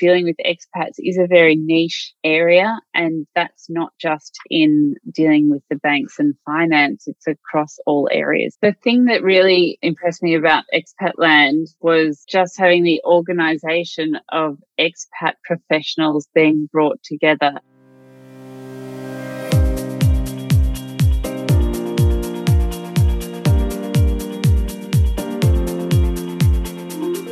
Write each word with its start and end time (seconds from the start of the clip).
dealing 0.00 0.24
with 0.24 0.36
expats 0.44 0.94
is 0.98 1.18
a 1.18 1.26
very 1.28 1.54
niche 1.56 2.14
area. 2.24 2.80
And 2.94 3.26
that's 3.34 3.68
not 3.68 3.92
just 4.00 4.38
in 4.48 4.94
dealing 5.12 5.50
with 5.50 5.62
the 5.68 5.76
banks 5.76 6.18
and 6.18 6.34
finance, 6.46 7.04
it's 7.06 7.26
across 7.26 7.78
all 7.86 8.08
areas. 8.10 8.56
The 8.62 8.74
thing 8.82 9.04
that 9.04 9.22
really 9.22 9.78
impressed 9.82 10.22
me 10.22 10.34
about 10.34 10.64
Expatland 10.74 11.66
was 11.80 12.24
just 12.28 12.58
having 12.58 12.82
the 12.82 13.02
organization 13.04 14.18
of 14.30 14.58
expat 14.78 15.34
professionals 15.44 16.28
being 16.34 16.68
brought 16.72 17.02
together. 17.02 17.60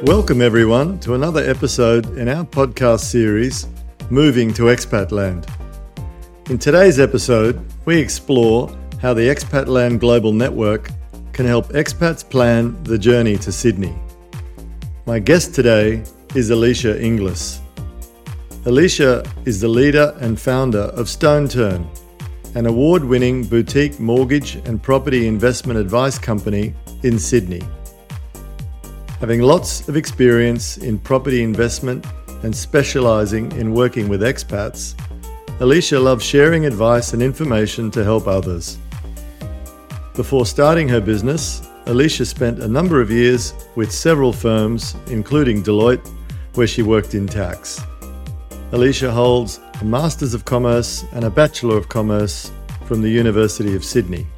Welcome, 0.09 0.41
everyone, 0.41 0.99
to 1.01 1.13
another 1.13 1.45
episode 1.45 2.17
in 2.17 2.31
our 2.31 2.43
podcast 2.43 3.01
series, 3.01 3.67
Moving 4.09 4.55
to 4.55 4.63
Expatland. 4.63 5.47
In 6.49 6.57
today's 6.57 6.99
episode, 6.99 7.63
we 7.85 7.99
explore 7.99 8.75
how 9.03 9.13
the 9.13 9.29
Expatland 9.29 10.01
Global 10.01 10.33
Network 10.33 10.89
can 11.35 11.45
help 11.45 11.69
expats 11.75 12.27
plan 12.27 12.83
the 12.85 12.97
journey 12.97 13.37
to 13.37 13.53
Sydney. 13.53 13.95
My 15.05 15.19
guest 15.19 15.55
today 15.55 16.03
is 16.35 16.51
Alycia 16.51 16.99
Inglis. 16.99 17.61
Alycia 18.65 19.31
is 19.47 19.61
the 19.61 19.69
leader 19.69 20.17
and 20.21 20.41
founder 20.41 20.89
of 20.97 21.09
Stoneturn, 21.09 21.87
an 22.55 22.65
award 22.65 23.05
winning 23.05 23.45
boutique 23.45 24.01
mortgage 24.01 24.55
and 24.55 24.83
property 24.83 25.29
investment 25.29 25.79
advice 25.79 26.19
company 26.19 26.73
in 27.03 27.19
Sydney. 27.19 27.61
Having 29.21 29.43
lots 29.43 29.89
of 29.89 29.97
experience 29.97 30.79
in 30.79 30.97
property 30.97 31.43
investment 31.43 32.07
and 32.45 32.55
specialising 32.55 33.51
in 33.53 33.75
working 33.75 34.09
with 34.09 34.23
expats, 34.23 34.95
Alycia 35.59 36.01
loves 36.01 36.25
sharing 36.25 36.67
advice 36.67 37.15
and 37.15 37.21
information 37.21 37.91
to 37.91 38.05
help 38.05 38.29
others. 38.29 38.79
Before 40.15 40.47
starting 40.47 40.89
her 40.89 41.01
business, 41.01 41.69
Alycia 41.87 42.25
spent 42.25 42.61
a 42.61 42.69
number 42.69 43.01
of 43.01 43.11
years 43.11 43.55
with 43.75 43.91
several 43.91 44.33
firms, 44.33 44.95
including 45.09 45.65
Deloitte, 45.65 46.09
where 46.55 46.69
she 46.69 46.83
worked 46.83 47.15
in 47.15 47.27
tax. 47.27 47.81
Alycia 48.71 49.11
holds 49.11 49.59
a 49.81 49.85
Masters 49.85 50.33
of 50.33 50.45
Commerce 50.45 51.05
and 51.13 51.25
a 51.25 51.31
Bachelor 51.31 51.77
of 51.77 51.89
Commerce 51.89 52.53
from 52.85 53.03
the 53.03 53.11
University 53.11 53.75
of 53.75 53.85
Sydney. 53.85 54.29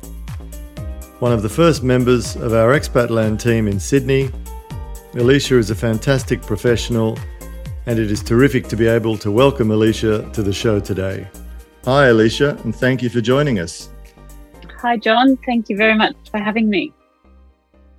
One 1.18 1.32
of 1.32 1.42
the 1.42 1.50
first 1.50 1.82
members 1.82 2.34
of 2.36 2.54
our 2.54 2.72
Expatland 2.72 3.42
team 3.42 3.68
in 3.68 3.78
Sydney, 3.78 4.30
Alycia 5.14 5.58
is 5.58 5.70
a 5.70 5.74
fantastic 5.74 6.40
professional, 6.40 7.18
and 7.86 7.98
it 7.98 8.12
is 8.12 8.22
terrific 8.22 8.68
to 8.68 8.76
be 8.76 8.86
able 8.86 9.18
to 9.18 9.32
welcome 9.32 9.70
Alycia 9.70 10.32
to 10.32 10.40
the 10.40 10.52
show 10.52 10.78
today. 10.78 11.26
Hi, 11.84 12.06
Alycia, 12.10 12.64
and 12.64 12.74
thank 12.74 13.02
you 13.02 13.08
for 13.08 13.20
joining 13.20 13.58
us. 13.58 13.88
Hi, 14.78 14.96
John. 14.96 15.36
Thank 15.38 15.68
you 15.68 15.76
very 15.76 15.96
much 15.96 16.14
for 16.30 16.38
having 16.38 16.70
me. 16.70 16.92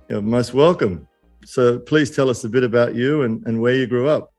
You're 0.08 0.22
most 0.22 0.54
welcome. 0.54 1.06
So, 1.44 1.78
please 1.80 2.16
tell 2.16 2.30
us 2.30 2.44
a 2.44 2.48
bit 2.48 2.64
about 2.64 2.94
you 2.94 3.22
and, 3.22 3.46
and 3.46 3.60
where 3.60 3.74
you 3.74 3.86
grew 3.86 4.08
up. 4.08 4.32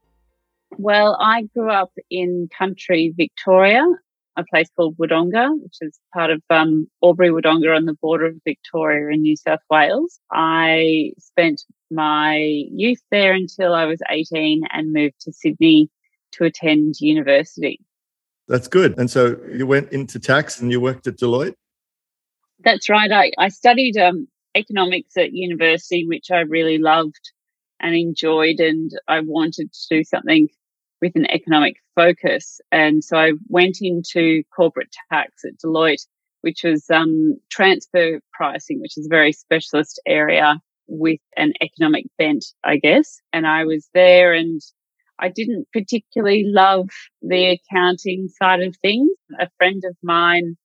Well, 0.80 1.16
I 1.22 1.44
grew 1.56 1.70
up 1.70 1.92
in 2.10 2.50
country 2.58 3.14
Victoria 3.16 3.86
a 4.38 4.44
place 4.50 4.70
called 4.76 4.98
Wodonga, 4.98 5.50
which 5.62 5.78
is 5.82 6.00
part 6.14 6.32
of 6.32 6.42
um, 6.50 6.88
Albury 7.04 7.30
Wodonga 7.30 7.76
on 7.76 7.86
the 7.86 7.96
border 8.02 8.28
of 8.28 8.36
Victoria 8.46 9.12
and 9.12 9.22
New 9.22 9.36
South 9.36 9.60
Wales. 9.70 10.20
I 10.32 11.12
spent 11.20 11.62
my 11.94 12.38
youth 12.72 13.02
there 13.12 13.34
until 13.34 13.74
I 13.74 13.86
was 13.86 14.02
18 14.10 14.64
and 14.72 14.94
moved 14.94 15.22
to 15.22 15.34
Sydney 15.34 15.90
to 16.34 16.46
attend 16.46 16.96
university. 17.00 17.80
That's 18.48 18.68
good. 18.68 18.98
And 18.98 19.10
so 19.10 19.38
you 19.52 19.66
went 19.66 19.92
into 19.92 20.20
tax 20.20 20.60
and 20.60 20.72
you 20.72 20.82
worked 20.82 21.08
at 21.08 21.18
Deloitte? 21.18 21.56
That's 22.60 22.90
right. 22.90 23.12
I, 23.12 23.32
I 23.38 23.50
studied 23.50 23.98
um, 23.98 24.28
economics 24.56 25.16
at 25.18 25.34
university, 25.34 26.06
which 26.08 26.32
I 26.32 26.40
really 26.40 26.78
loved 26.78 27.32
and 27.80 27.96
enjoyed. 27.96 28.59
And 28.59 28.92
I 29.08 29.22
wanted 29.22 29.72
to 29.72 29.80
do 29.90 30.03
something 30.03 30.48
with 31.02 31.16
an 31.16 31.30
economic 31.30 31.76
focus. 31.96 32.59
And 32.72 33.03
so 33.03 33.18
I 33.18 33.34
went 33.48 33.78
into 33.82 34.44
corporate 34.56 34.94
tax 35.12 35.44
at 35.46 35.58
Deloitte, 35.64 36.06
which 36.42 36.64
was 36.64 36.90
um, 36.90 37.38
transfer 37.50 38.20
pricing, 38.32 38.80
which 38.82 38.98
is 38.98 39.06
a 39.06 39.09
very 39.09 39.34
specialist 39.34 40.02
area 40.06 40.62
with 40.88 41.20
an 41.38 41.54
economic 41.62 42.06
bent, 42.18 42.46
I 42.64 42.78
guess. 42.78 43.20
And 43.32 43.48
I 43.48 43.66
was 43.66 43.90
there 43.94 44.34
and 44.34 44.62
I 45.20 45.30
didn't 45.30 45.68
particularly 45.72 46.44
love 46.46 46.90
the 47.22 47.58
accounting 47.58 48.28
side 48.30 48.62
of 48.62 48.76
things. 48.82 49.12
A 49.40 49.50
friend 49.58 49.84
of 49.86 49.96
mine 50.04 50.56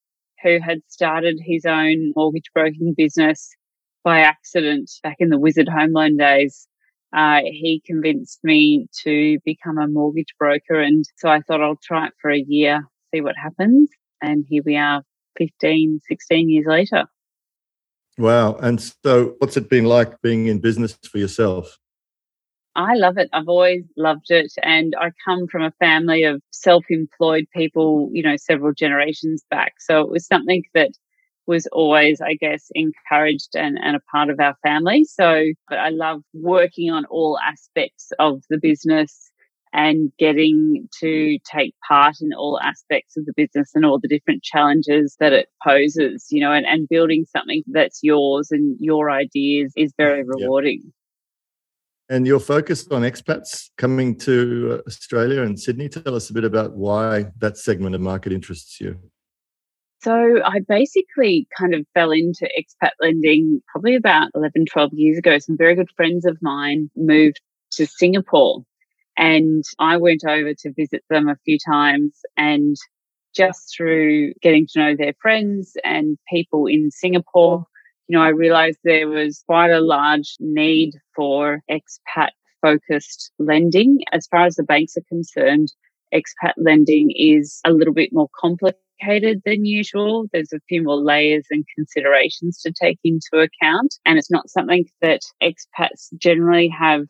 who 0.43 0.59
had 0.61 0.79
started 0.89 1.39
his 1.41 1.65
own 1.65 2.13
mortgage 2.17 2.51
broking 2.55 2.95
business 2.97 3.51
by 4.05 4.21
accident 4.21 4.91
back 5.03 5.17
in 5.19 5.29
the 5.29 5.39
Wizard 5.39 5.69
Home 5.69 5.93
Loan 5.93 6.17
days 6.17 6.69
uh, 7.17 7.41
he 7.45 7.83
convinced 7.87 8.41
me 8.43 8.87
to 9.05 9.39
become 9.45 9.79
a 9.79 9.89
mortgage 9.89 10.35
broker. 10.39 10.81
And 10.81 11.05
so 11.17 11.29
I 11.29 11.41
thought 11.41 11.63
I'll 11.63 11.81
try 11.83 12.07
it 12.07 12.13
for 12.21 12.31
a 12.31 12.45
year, 12.47 12.83
see 13.15 13.21
what 13.21 13.37
happens. 13.37 13.91
And 14.21 14.45
here 14.49 14.63
we 14.65 14.77
are 14.77 15.03
15, 15.39 16.01
16 16.07 16.51
years 16.51 16.67
later. 16.69 17.05
Wow. 18.19 18.57
And 18.57 18.83
so 18.83 19.37
what's 19.39 19.57
it 19.57 19.71
been 19.71 19.85
like 19.85 20.21
being 20.23 20.49
in 20.49 20.59
business 20.59 20.99
for 21.11 21.19
yourself? 21.19 21.79
I 22.75 22.95
love 22.95 23.17
it. 23.17 23.29
I've 23.33 23.49
always 23.49 23.85
loved 23.97 24.31
it. 24.31 24.53
And 24.63 24.95
I 25.01 25.11
come 25.25 25.47
from 25.47 25.63
a 25.63 25.73
family 25.81 26.25
of 26.25 26.43
self 26.51 26.85
employed 26.91 27.47
people, 27.55 28.11
you 28.13 28.23
know, 28.23 28.37
several 28.37 28.73
generations 28.73 29.45
back. 29.51 29.75
So 29.79 30.01
it 30.01 30.11
was 30.11 30.27
something 30.27 30.65
that 30.75 30.91
was 31.47 31.67
always, 31.69 32.21
I 32.21 32.35
guess, 32.35 32.71
encouraged 32.75 33.57
and, 33.57 33.79
and 33.83 33.97
a 33.97 34.01
part 34.13 34.31
of 34.31 34.39
our 34.39 34.55
family. 34.63 35.05
So, 35.05 35.45
but 35.69 35.79
I 35.79 35.89
love 35.89 36.23
working 36.35 36.91
on 36.91 37.05
all 37.07 37.39
aspects 37.39 38.13
of 38.19 38.43
the 38.51 38.59
business 38.59 39.28
and 39.73 40.13
getting 40.19 40.89
to 41.01 41.39
take 41.51 41.75
part 41.87 42.17
in 42.21 42.33
all 42.33 42.59
aspects 42.63 43.17
of 43.17 43.27
the 43.27 43.33
business 43.37 43.71
and 43.75 43.85
all 43.85 43.99
the 44.01 44.09
different 44.09 44.43
challenges 44.43 45.17
that 45.21 45.33
it 45.33 45.49
poses, 45.67 46.27
you 46.31 46.41
know, 46.41 46.53
and, 46.53 46.67
and 46.67 46.89
building 46.89 47.25
something 47.31 47.63
that's 47.69 48.01
yours 48.03 48.51
and 48.51 48.77
your 48.81 49.11
ideas 49.11 49.73
is 49.77 49.93
very 49.97 50.25
rewarding. 50.25 50.81
Yep. 50.85 50.93
And 52.11 52.27
you're 52.27 52.41
focused 52.41 52.91
on 52.91 53.03
expats 53.03 53.69
coming 53.77 54.17
to 54.21 54.79
uh, 54.79 54.89
Australia 54.89 55.43
and 55.43 55.61
Sydney. 55.61 55.91
Tell 55.91 56.15
us 56.15 56.31
a 56.31 56.33
bit 56.33 56.45
about 56.45 56.75
why 56.75 57.27
that 57.39 57.59
segment 57.59 57.95
of 57.95 58.01
market 58.01 58.33
interests 58.33 58.81
you. 58.81 58.99
So 60.01 60.41
I 60.45 60.61
basically 60.67 61.49
kind 61.59 61.75
of 61.75 61.85
fell 61.93 62.13
into 62.13 62.49
expat 62.57 62.93
lending 63.03 63.61
probably 63.71 63.97
about 63.97 64.31
11, 64.35 64.67
12 64.71 64.91
years 64.95 65.19
ago. 65.19 65.39
Some 65.39 65.57
very 65.59 65.75
good 65.75 65.91
friends 65.97 66.25
of 66.25 66.39
mine 66.41 66.89
moved 66.97 67.41
to 67.73 67.87
Singapore 67.87 68.65
and 69.19 69.65
I 69.81 69.97
went 69.97 70.23
over 70.27 70.55
to 70.55 70.73
visit 70.73 71.03
them 71.11 71.29
a 71.29 71.37
few 71.45 71.59
times 71.69 72.21
and 72.37 72.77
just 73.35 73.75
through 73.77 74.33
getting 74.41 74.67
to 74.73 74.79
know 74.79 74.97
their 74.97 75.13
friends 75.21 75.77
and 75.85 76.17
people 76.33 76.67
in 76.67 76.91
Singapore, 76.91 77.65
you 78.07 78.17
know, 78.17 78.23
I 78.23 78.29
realized 78.29 78.79
there 78.85 79.09
was 79.09 79.43
quite 79.47 79.71
a 79.71 79.81
large 79.81 80.37
need 80.41 80.95
for 81.15 81.61
expat 81.71 82.31
focused 82.63 83.33
lending. 83.39 83.99
As 84.13 84.27
far 84.29 84.47
as 84.47 84.55
the 84.55 84.63
banks 84.63 84.97
are 84.97 85.03
concerned, 85.09 85.73
expat 86.15 86.55
lending 86.57 87.13
is 87.15 87.61
a 87.67 87.73
little 87.73 87.95
bit 87.95 88.11
more 88.13 88.29
complicated 88.41 89.43
than 89.45 89.65
usual. 89.65 90.27
There's 90.33 90.53
a 90.53 90.61
few 90.69 90.83
more 90.83 90.97
layers 90.97 91.47
and 91.51 91.65
considerations 91.77 92.61
to 92.63 92.73
take 92.73 92.99
into 93.05 93.29
account. 93.35 93.97
And 94.07 94.17
it's 94.17 94.31
not 94.31 94.49
something 94.49 94.87
that 95.03 95.21
expats 95.43 96.09
generally 96.19 96.69
have 96.69 97.07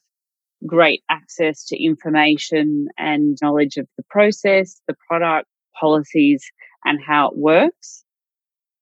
great 0.67 1.03
access 1.09 1.65
to 1.67 1.83
information 1.83 2.89
and 2.99 3.39
knowledge 3.41 3.77
of 3.77 3.87
the 3.97 4.03
process, 4.11 4.81
the 4.89 4.97
product, 5.07 5.49
policies, 5.79 6.45
and 6.85 6.99
how 7.05 7.29
it 7.29 7.37
works. 7.37 8.05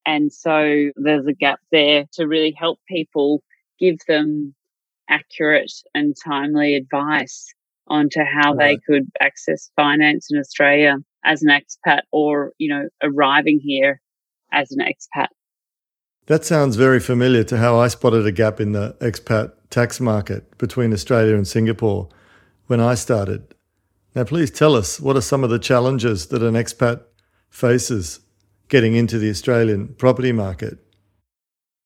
And 0.04 0.32
so 0.32 0.90
there's 0.96 1.26
a 1.26 1.32
gap 1.32 1.60
there 1.72 2.04
to 2.14 2.26
really 2.26 2.54
help 2.56 2.78
people 2.88 3.42
give 3.78 3.98
them 4.06 4.54
accurate 5.08 5.72
and 5.94 6.14
timely 6.24 6.76
advice 6.76 7.52
onto 7.88 8.20
how 8.20 8.54
right. 8.54 8.58
they 8.58 8.94
could 8.94 9.10
access 9.20 9.70
finance 9.76 10.28
in 10.30 10.38
Australia 10.38 10.96
as 11.24 11.42
an 11.42 11.48
expat 11.48 12.02
or, 12.12 12.52
you 12.58 12.68
know, 12.68 12.88
arriving 13.02 13.60
here 13.62 14.00
as 14.52 14.72
an 14.72 14.78
expat. 14.78 15.28
That 16.26 16.44
sounds 16.44 16.76
very 16.76 16.98
familiar 16.98 17.44
to 17.44 17.58
how 17.58 17.78
I 17.78 17.88
spotted 17.88 18.26
a 18.26 18.32
gap 18.32 18.60
in 18.60 18.72
the 18.72 18.96
expat 19.00 19.52
tax 19.70 20.00
market 20.00 20.56
between 20.58 20.92
Australia 20.92 21.34
and 21.34 21.46
Singapore 21.46 22.08
when 22.66 22.80
I 22.80 22.94
started. 22.94 23.54
Now, 24.14 24.24
please 24.24 24.50
tell 24.50 24.74
us 24.74 24.98
what 25.00 25.16
are 25.16 25.20
some 25.20 25.44
of 25.44 25.50
the 25.50 25.58
challenges 25.58 26.28
that 26.28 26.42
an 26.42 26.54
expat 26.54 27.02
faces 27.50 28.20
getting 28.68 28.94
into 28.94 29.18
the 29.18 29.30
Australian 29.30 29.94
property 29.94 30.32
market? 30.32 30.78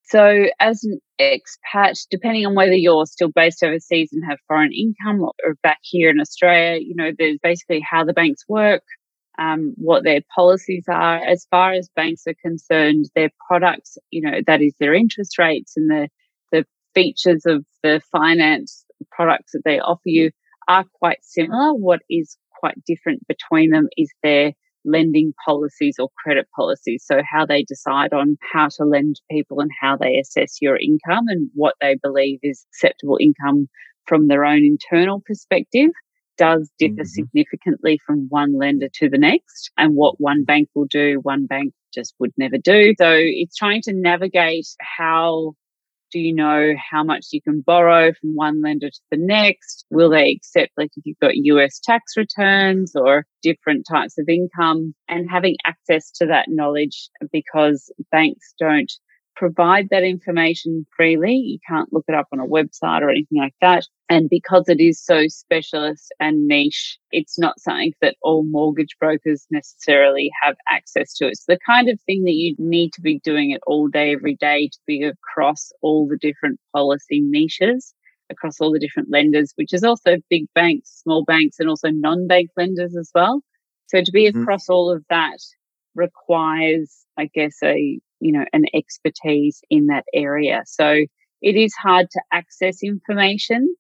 So, 0.05 0.47
as 0.59 0.83
an 0.83 0.99
expat, 1.21 2.07
depending 2.11 2.45
on 2.47 2.55
whether 2.55 2.75
you're 2.75 3.07
still 3.07 3.31
based 3.35 3.63
overseas 3.63 4.11
and 4.13 4.25
have 4.29 4.39
foreign 4.49 4.73
income 4.73 5.23
or 5.23 5.55
back 5.63 5.79
here 5.83 6.11
in 6.11 6.21
Australia, 6.21 6.81
you 6.81 6.97
know, 6.97 7.13
there's 7.17 7.39
basically 7.43 7.81
how 7.89 8.05
the 8.05 8.13
banks 8.13 8.43
work, 8.49 8.83
um, 9.39 9.73
what 9.77 10.03
their 10.03 10.21
policies 10.35 10.85
are. 10.89 11.17
As 11.17 11.47
far 11.51 11.73
as 11.73 11.89
banks 11.95 12.25
are 12.27 12.35
concerned, 12.43 13.07
their 13.15 13.31
products, 13.47 13.99
you 14.11 14.23
know, 14.23 14.41
that 14.47 14.61
is 14.61 14.75
their 14.81 14.95
interest 14.95 15.39
rates 15.39 15.77
and 15.77 15.89
the, 15.89 16.09
features 16.95 17.45
of 17.47 17.65
the 17.83 18.01
finance 18.13 18.85
products 19.11 19.53
that 19.53 19.63
they 19.65 19.79
offer 19.79 20.01
you 20.07 20.31
are 20.69 20.85
quite 20.95 21.19
similar. 21.23 21.75
What 21.75 22.01
is 22.09 22.37
quite 22.59 22.77
different 22.87 23.27
between 23.27 23.71
them 23.71 23.89
is 23.97 24.11
their 24.23 24.53
lending 24.85 25.35
policies 25.45 25.97
or 25.99 26.09
credit 26.23 26.47
policies. 26.57 27.05
So 27.07 27.21
how 27.29 27.45
they 27.47 27.65
decide 27.65 28.13
on 28.13 28.37
how 28.53 28.69
to 28.77 28.85
lend 28.85 29.17
to 29.17 29.23
people 29.31 29.61
and 29.61 29.71
how 29.81 29.97
they 29.97 30.19
assess 30.19 30.59
your 30.61 30.77
income 30.77 31.27
and 31.29 31.51
what 31.55 31.75
they 31.81 31.97
believe 32.03 32.39
is 32.43 32.67
acceptable 32.73 33.19
income 33.21 33.69
from 34.07 34.29
their 34.29 34.45
own 34.45 34.65
internal 34.65 35.23
perspective 35.27 35.91
does 36.39 36.71
differ 36.79 36.95
mm-hmm. 36.95 37.05
significantly 37.05 38.01
from 38.07 38.27
one 38.31 38.59
lender 38.59 38.89
to 38.95 39.11
the 39.11 39.19
next. 39.19 39.71
And 39.77 39.95
what 39.95 40.15
one 40.19 40.45
bank 40.45 40.69
will 40.75 40.87
do, 40.87 41.21
one 41.23 41.47
bank 41.47 41.75
just 41.93 42.15
would 42.19 42.33
never 42.39 42.57
do. 42.57 42.95
So 42.99 43.13
it's 43.13 43.57
trying 43.57 43.83
to 43.83 43.93
navigate 43.93 44.67
how 44.81 45.55
do 46.11 46.19
you 46.19 46.35
know 46.35 46.75
how 46.91 47.05
much 47.05 47.27
you 47.33 47.41
can 47.43 47.61
borrow 47.61 48.13
from 48.13 48.35
one 48.35 48.61
lender 48.63 48.91
to 48.91 49.01
the 49.11 49.17
next? 49.17 49.85
Will 49.91 50.11
they 50.11 50.31
accept, 50.31 50.73
like, 50.77 50.91
if 50.97 51.05
you've 51.07 51.19
got 51.21 51.37
US 51.37 51.81
tax 51.83 52.17
returns 52.17 52.95
or 52.95 53.25
different 53.43 53.87
types 53.91 54.19
of 54.19 54.29
income 54.29 54.95
and 55.09 55.31
having 55.31 55.57
access 55.67 56.11
to 56.13 56.27
that 56.27 56.47
knowledge 56.49 57.09
because 57.33 57.93
banks 58.11 58.55
don't 58.59 58.93
provide 59.41 59.89
that 59.91 60.05
information 60.05 60.87
freely. 60.95 61.33
You 61.33 61.59
can't 61.67 61.91
look 61.95 62.05
it 62.09 62.15
up 62.15 62.29
on 62.31 62.41
a 62.41 62.47
website 62.47 63.01
or 63.01 63.09
anything 63.09 63.39
like 63.39 63.55
that. 63.63 63.87
And 64.11 64.29
because 64.29 64.69
it 64.69 64.81
is 64.81 65.03
so 65.03 65.29
specialist 65.29 66.13
and 66.21 66.47
niche, 66.47 66.99
it's 67.11 67.39
not 67.39 67.59
something 67.59 67.95
that 68.03 68.17
all 68.21 68.45
mortgage 68.45 68.97
brokers 69.01 69.47
necessarily 69.51 70.31
have 70.43 70.57
access 70.69 71.15
to. 71.15 71.27
It's 71.27 71.47
the 71.47 71.59
kind 71.65 71.89
of 71.89 71.99
thing 72.03 72.25
that 72.25 72.35
you 72.35 72.55
need 72.59 72.93
to 72.93 73.01
be 73.01 73.19
doing 73.21 73.51
it 73.51 73.63
all 73.67 73.89
day, 73.89 74.13
every 74.13 74.37
day 74.37 74.69
to 74.69 74.79
be 74.87 75.05
across 75.05 75.73
all 75.81 76.07
the 76.07 76.19
different 76.19 76.61
policy 76.75 77.23
niches, 77.23 77.95
across 78.29 78.61
all 78.61 78.71
the 78.71 78.79
different 78.79 79.09
lenders, 79.11 79.53
which 79.57 79.73
is 79.73 79.83
also 79.83 80.17
big 80.29 80.45
banks, 80.55 81.01
small 81.03 81.25
banks, 81.25 81.59
and 81.59 81.71
also 81.71 81.89
non-bank 81.89 82.51
lenders 82.59 82.95
as 82.95 83.11
well. 83.15 83.41
So 83.87 84.03
to 84.03 84.13
be 84.13 84.29
mm-hmm. 84.29 84.43
across 84.43 84.69
all 84.69 84.93
of 84.93 85.03
that 85.09 85.39
requires, 85.95 87.07
I 87.17 87.31
guess, 87.33 87.57
a 87.65 88.01
you 88.21 88.33
know, 88.33 88.45
an 88.53 88.65
expertise 88.75 89.63
in 89.71 89.87
that 89.87 90.05
area. 90.15 90.63
So 90.67 91.05
it 91.43 91.57
is 91.57 91.75
hard 91.75 92.07
to 92.11 92.21
access 92.33 92.83
information 92.83 93.75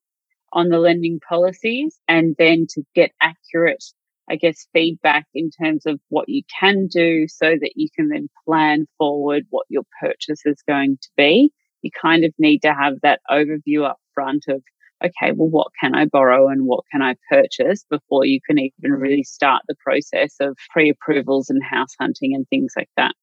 on 0.52 0.68
the 0.68 0.78
lending 0.78 1.20
policies 1.28 1.98
and 2.08 2.34
then 2.38 2.66
to 2.70 2.82
get 2.94 3.12
accurate, 3.22 3.84
I 4.28 4.36
guess, 4.36 4.66
feedback 4.72 5.26
in 5.34 5.50
terms 5.50 5.86
of 5.86 6.00
what 6.08 6.28
you 6.28 6.42
can 6.58 6.88
do 6.88 7.26
so 7.28 7.50
that 7.50 7.72
you 7.76 7.88
can 7.94 8.08
then 8.08 8.28
plan 8.46 8.86
forward 8.98 9.44
what 9.50 9.66
your 9.68 9.84
purchase 10.00 10.40
is 10.44 10.62
going 10.66 10.98
to 11.02 11.08
be. 11.16 11.52
You 11.82 11.90
kind 12.00 12.24
of 12.24 12.32
need 12.38 12.60
to 12.60 12.74
have 12.74 12.94
that 13.02 13.20
overview 13.30 13.88
up 13.88 13.98
front 14.14 14.44
of, 14.48 14.62
okay, 15.04 15.32
well, 15.34 15.48
what 15.48 15.68
can 15.80 15.94
I 15.94 16.06
borrow 16.06 16.48
and 16.48 16.66
what 16.66 16.84
can 16.90 17.02
I 17.02 17.14
purchase 17.30 17.84
before 17.88 18.26
you 18.26 18.40
can 18.46 18.58
even 18.58 18.92
really 18.92 19.22
start 19.22 19.62
the 19.68 19.76
process 19.82 20.34
of 20.40 20.56
pre 20.70 20.90
approvals 20.90 21.48
and 21.48 21.62
house 21.62 21.94
hunting 21.98 22.34
and 22.34 22.46
things 22.48 22.72
like 22.76 22.90
that. 22.96 23.14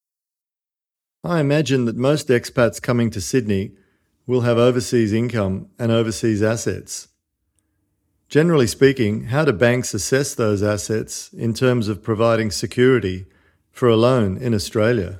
I 1.23 1.39
imagine 1.39 1.85
that 1.85 1.95
most 1.95 2.27
expats 2.27 2.81
coming 2.81 3.09
to 3.11 3.21
Sydney 3.21 3.71
will 4.25 4.41
have 4.41 4.57
overseas 4.57 5.13
income 5.13 5.69
and 5.79 5.91
overseas 5.91 6.43
assets. 6.43 7.07
Generally 8.29 8.67
speaking, 8.67 9.25
how 9.25 9.45
do 9.45 9.53
banks 9.53 9.93
assess 9.93 10.35
those 10.35 10.61
assets 10.61 11.31
in 11.33 11.53
terms 11.53 11.87
of 11.87 12.03
providing 12.03 12.51
security 12.51 13.25
for 13.71 13.87
a 13.87 13.95
loan 13.95 14.37
in 14.37 14.53
Australia? 14.53 15.17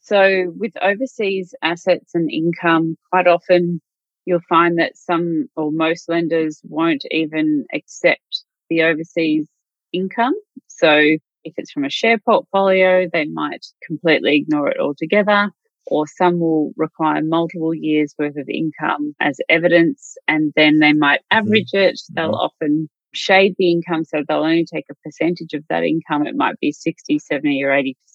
So, 0.00 0.52
with 0.56 0.72
overseas 0.80 1.52
assets 1.62 2.14
and 2.14 2.30
income, 2.30 2.96
quite 3.10 3.26
often 3.26 3.80
you'll 4.24 4.40
find 4.48 4.78
that 4.78 4.96
some 4.96 5.48
or 5.56 5.72
most 5.72 6.08
lenders 6.08 6.60
won't 6.64 7.04
even 7.10 7.66
accept 7.74 8.44
the 8.70 8.82
overseas 8.82 9.48
income. 9.92 10.34
So, 10.68 11.16
if 11.46 11.54
it's 11.56 11.72
from 11.72 11.84
a 11.84 11.90
share 11.90 12.18
portfolio, 12.18 13.08
they 13.12 13.26
might 13.26 13.64
completely 13.86 14.36
ignore 14.36 14.68
it 14.68 14.80
altogether, 14.80 15.50
or 15.86 16.06
some 16.06 16.40
will 16.40 16.72
require 16.76 17.22
multiple 17.22 17.74
years 17.74 18.14
worth 18.18 18.36
of 18.36 18.48
income 18.48 19.14
as 19.20 19.38
evidence, 19.48 20.16
and 20.26 20.52
then 20.56 20.80
they 20.80 20.92
might 20.92 21.20
mm-hmm. 21.20 21.38
average 21.38 21.72
it. 21.72 22.00
They'll 22.12 22.32
mm-hmm. 22.32 22.34
often 22.34 22.88
shade 23.14 23.54
the 23.58 23.70
income, 23.70 24.04
so 24.04 24.22
they'll 24.28 24.38
only 24.38 24.66
take 24.66 24.86
a 24.90 24.94
percentage 25.04 25.54
of 25.54 25.64
that 25.70 25.84
income. 25.84 26.26
It 26.26 26.34
might 26.36 26.58
be 26.60 26.72
60, 26.72 27.18
70, 27.18 27.62
or 27.62 27.70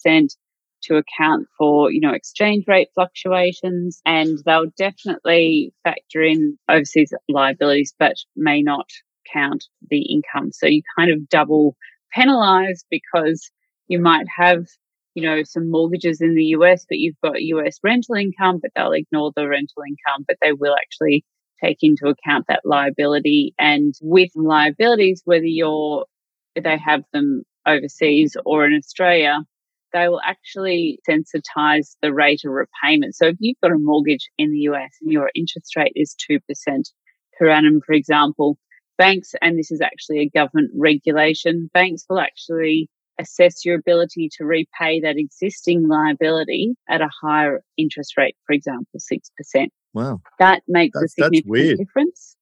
80% 0.06 0.28
to 0.84 0.96
account 0.96 1.46
for, 1.56 1.90
you 1.90 2.00
know, 2.00 2.12
exchange 2.12 2.64
rate 2.66 2.88
fluctuations. 2.94 4.00
And 4.04 4.38
they'll 4.44 4.70
definitely 4.76 5.72
factor 5.84 6.22
in 6.22 6.58
overseas 6.68 7.12
liabilities, 7.28 7.94
but 7.98 8.16
may 8.36 8.62
not 8.62 8.88
count 9.32 9.64
the 9.90 10.02
income. 10.02 10.50
So 10.52 10.66
you 10.66 10.82
kind 10.98 11.10
of 11.10 11.28
double 11.28 11.76
penalized 12.14 12.84
because 12.90 13.50
you 13.88 14.00
might 14.00 14.26
have, 14.36 14.64
you 15.14 15.22
know, 15.22 15.42
some 15.44 15.70
mortgages 15.70 16.20
in 16.20 16.34
the 16.34 16.44
US, 16.56 16.84
but 16.88 16.98
you've 16.98 17.20
got 17.22 17.42
US 17.42 17.78
rental 17.82 18.14
income, 18.14 18.58
but 18.60 18.70
they'll 18.74 18.92
ignore 18.92 19.32
the 19.34 19.48
rental 19.48 19.82
income, 19.86 20.24
but 20.26 20.36
they 20.42 20.52
will 20.52 20.74
actually 20.74 21.24
take 21.62 21.78
into 21.82 22.08
account 22.08 22.46
that 22.48 22.62
liability. 22.64 23.54
And 23.58 23.94
with 24.00 24.30
liabilities, 24.34 25.22
whether 25.24 25.44
you're, 25.44 26.06
they 26.60 26.76
have 26.76 27.02
them 27.12 27.42
overseas 27.66 28.36
or 28.44 28.66
in 28.66 28.74
Australia, 28.74 29.40
they 29.92 30.08
will 30.08 30.20
actually 30.24 30.98
sensitize 31.08 31.96
the 32.00 32.12
rate 32.12 32.40
of 32.44 32.52
repayment. 32.52 33.14
So 33.14 33.26
if 33.26 33.36
you've 33.38 33.60
got 33.62 33.72
a 33.72 33.78
mortgage 33.78 34.30
in 34.38 34.50
the 34.50 34.60
US 34.70 34.90
and 35.02 35.12
your 35.12 35.30
interest 35.34 35.76
rate 35.76 35.92
is 35.94 36.16
2% 36.30 36.40
per 37.38 37.48
annum, 37.48 37.80
for 37.84 37.92
example, 37.92 38.58
banks, 38.98 39.34
and 39.40 39.58
this 39.58 39.70
is 39.70 39.80
actually 39.80 40.20
a 40.20 40.28
government 40.28 40.70
regulation, 40.74 41.70
banks 41.72 42.04
will 42.08 42.20
actually 42.20 42.88
assess 43.18 43.64
your 43.64 43.76
ability 43.76 44.30
to 44.38 44.44
repay 44.44 45.00
that 45.00 45.16
existing 45.16 45.86
liability 45.86 46.74
at 46.88 47.00
a 47.00 47.10
higher 47.22 47.62
interest 47.76 48.16
rate, 48.16 48.36
for 48.46 48.52
example, 48.54 48.98
6%. 48.98 49.68
Wow. 49.92 50.20
That 50.38 50.62
makes 50.66 50.98
that's, 50.98 51.18
a 51.18 51.24
significant 51.24 51.78
difference. 51.78 52.36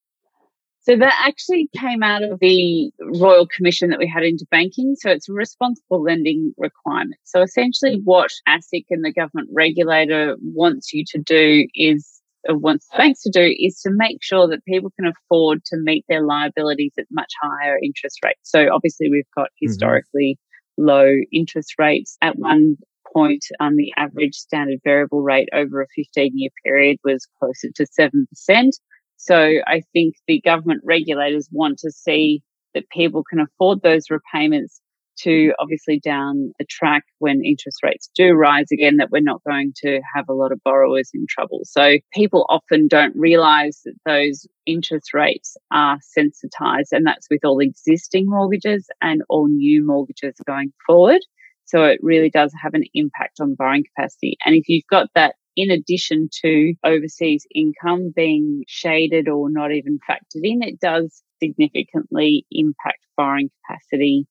So 0.82 0.96
that 0.96 1.12
actually 1.26 1.68
came 1.76 2.02
out 2.02 2.22
of 2.22 2.40
the 2.40 2.90
Royal 3.00 3.46
Commission 3.46 3.90
that 3.90 3.98
we 3.98 4.08
had 4.08 4.24
into 4.24 4.46
banking. 4.50 4.96
So 4.96 5.10
it's 5.10 5.28
a 5.28 5.32
responsible 5.32 6.02
lending 6.02 6.54
requirement. 6.56 7.16
So 7.24 7.42
essentially 7.42 8.00
what 8.02 8.30
ASIC 8.48 8.86
and 8.88 9.04
the 9.04 9.12
government 9.12 9.50
regulator 9.52 10.36
wants 10.40 10.92
you 10.94 11.04
to 11.08 11.18
do 11.18 11.66
is 11.74 12.19
wants 12.48 12.86
banks 12.96 13.22
to 13.22 13.30
do 13.30 13.54
is 13.58 13.80
to 13.80 13.90
make 13.92 14.18
sure 14.22 14.48
that 14.48 14.64
people 14.64 14.90
can 14.98 15.06
afford 15.06 15.64
to 15.66 15.76
meet 15.76 16.04
their 16.08 16.24
liabilities 16.24 16.92
at 16.98 17.06
much 17.10 17.32
higher 17.40 17.78
interest 17.82 18.18
rates. 18.24 18.40
So 18.42 18.68
obviously 18.72 19.10
we've 19.10 19.24
got 19.36 19.46
mm-hmm. 19.46 19.66
historically 19.68 20.38
mm-hmm. 20.78 20.86
low 20.86 21.12
interest 21.32 21.74
rates. 21.78 22.16
At 22.22 22.38
one 22.38 22.76
point, 23.12 23.44
um, 23.58 23.76
the 23.76 23.92
average 23.96 24.34
standard 24.34 24.80
variable 24.84 25.22
rate 25.22 25.48
over 25.52 25.82
a 25.82 25.86
15 25.96 26.32
year 26.34 26.50
period 26.64 26.98
was 27.04 27.26
closer 27.38 27.68
to 27.74 27.86
7%. 27.98 28.70
So 29.16 29.36
I 29.66 29.82
think 29.92 30.14
the 30.26 30.40
government 30.40 30.80
regulators 30.84 31.48
want 31.52 31.78
to 31.80 31.90
see 31.90 32.42
that 32.74 32.88
people 32.90 33.22
can 33.28 33.40
afford 33.40 33.82
those 33.82 34.04
repayments 34.10 34.80
to 35.22 35.52
obviously 35.58 35.98
down 35.98 36.52
the 36.58 36.66
track 36.68 37.04
when 37.18 37.44
interest 37.44 37.78
rates 37.82 38.10
do 38.14 38.32
rise 38.32 38.70
again 38.72 38.96
that 38.96 39.10
we're 39.10 39.20
not 39.22 39.42
going 39.44 39.72
to 39.84 40.00
have 40.14 40.28
a 40.28 40.34
lot 40.34 40.52
of 40.52 40.62
borrowers 40.64 41.10
in 41.14 41.26
trouble. 41.28 41.60
So 41.64 41.98
people 42.12 42.46
often 42.48 42.88
don't 42.88 43.14
realize 43.16 43.80
that 43.84 43.94
those 44.04 44.46
interest 44.66 45.12
rates 45.14 45.56
are 45.72 45.98
sensitized 46.02 46.92
and 46.92 47.06
that's 47.06 47.28
with 47.30 47.44
all 47.44 47.60
existing 47.60 48.26
mortgages 48.28 48.88
and 49.00 49.22
all 49.28 49.48
new 49.48 49.84
mortgages 49.84 50.34
going 50.46 50.72
forward. 50.86 51.20
So 51.64 51.84
it 51.84 52.00
really 52.02 52.30
does 52.30 52.52
have 52.60 52.74
an 52.74 52.84
impact 52.94 53.38
on 53.40 53.54
borrowing 53.54 53.84
capacity. 53.94 54.36
And 54.44 54.56
if 54.56 54.68
you've 54.68 54.86
got 54.90 55.08
that 55.14 55.36
in 55.56 55.70
addition 55.70 56.28
to 56.42 56.74
overseas 56.84 57.46
income 57.54 58.12
being 58.14 58.64
shaded 58.66 59.28
or 59.28 59.50
not 59.50 59.72
even 59.72 59.98
factored 60.08 60.42
in, 60.42 60.62
it 60.62 60.80
does 60.80 61.22
significantly 61.42 62.44
impact 62.50 63.04
borrowing 63.16 63.50
capacity 63.66 64.26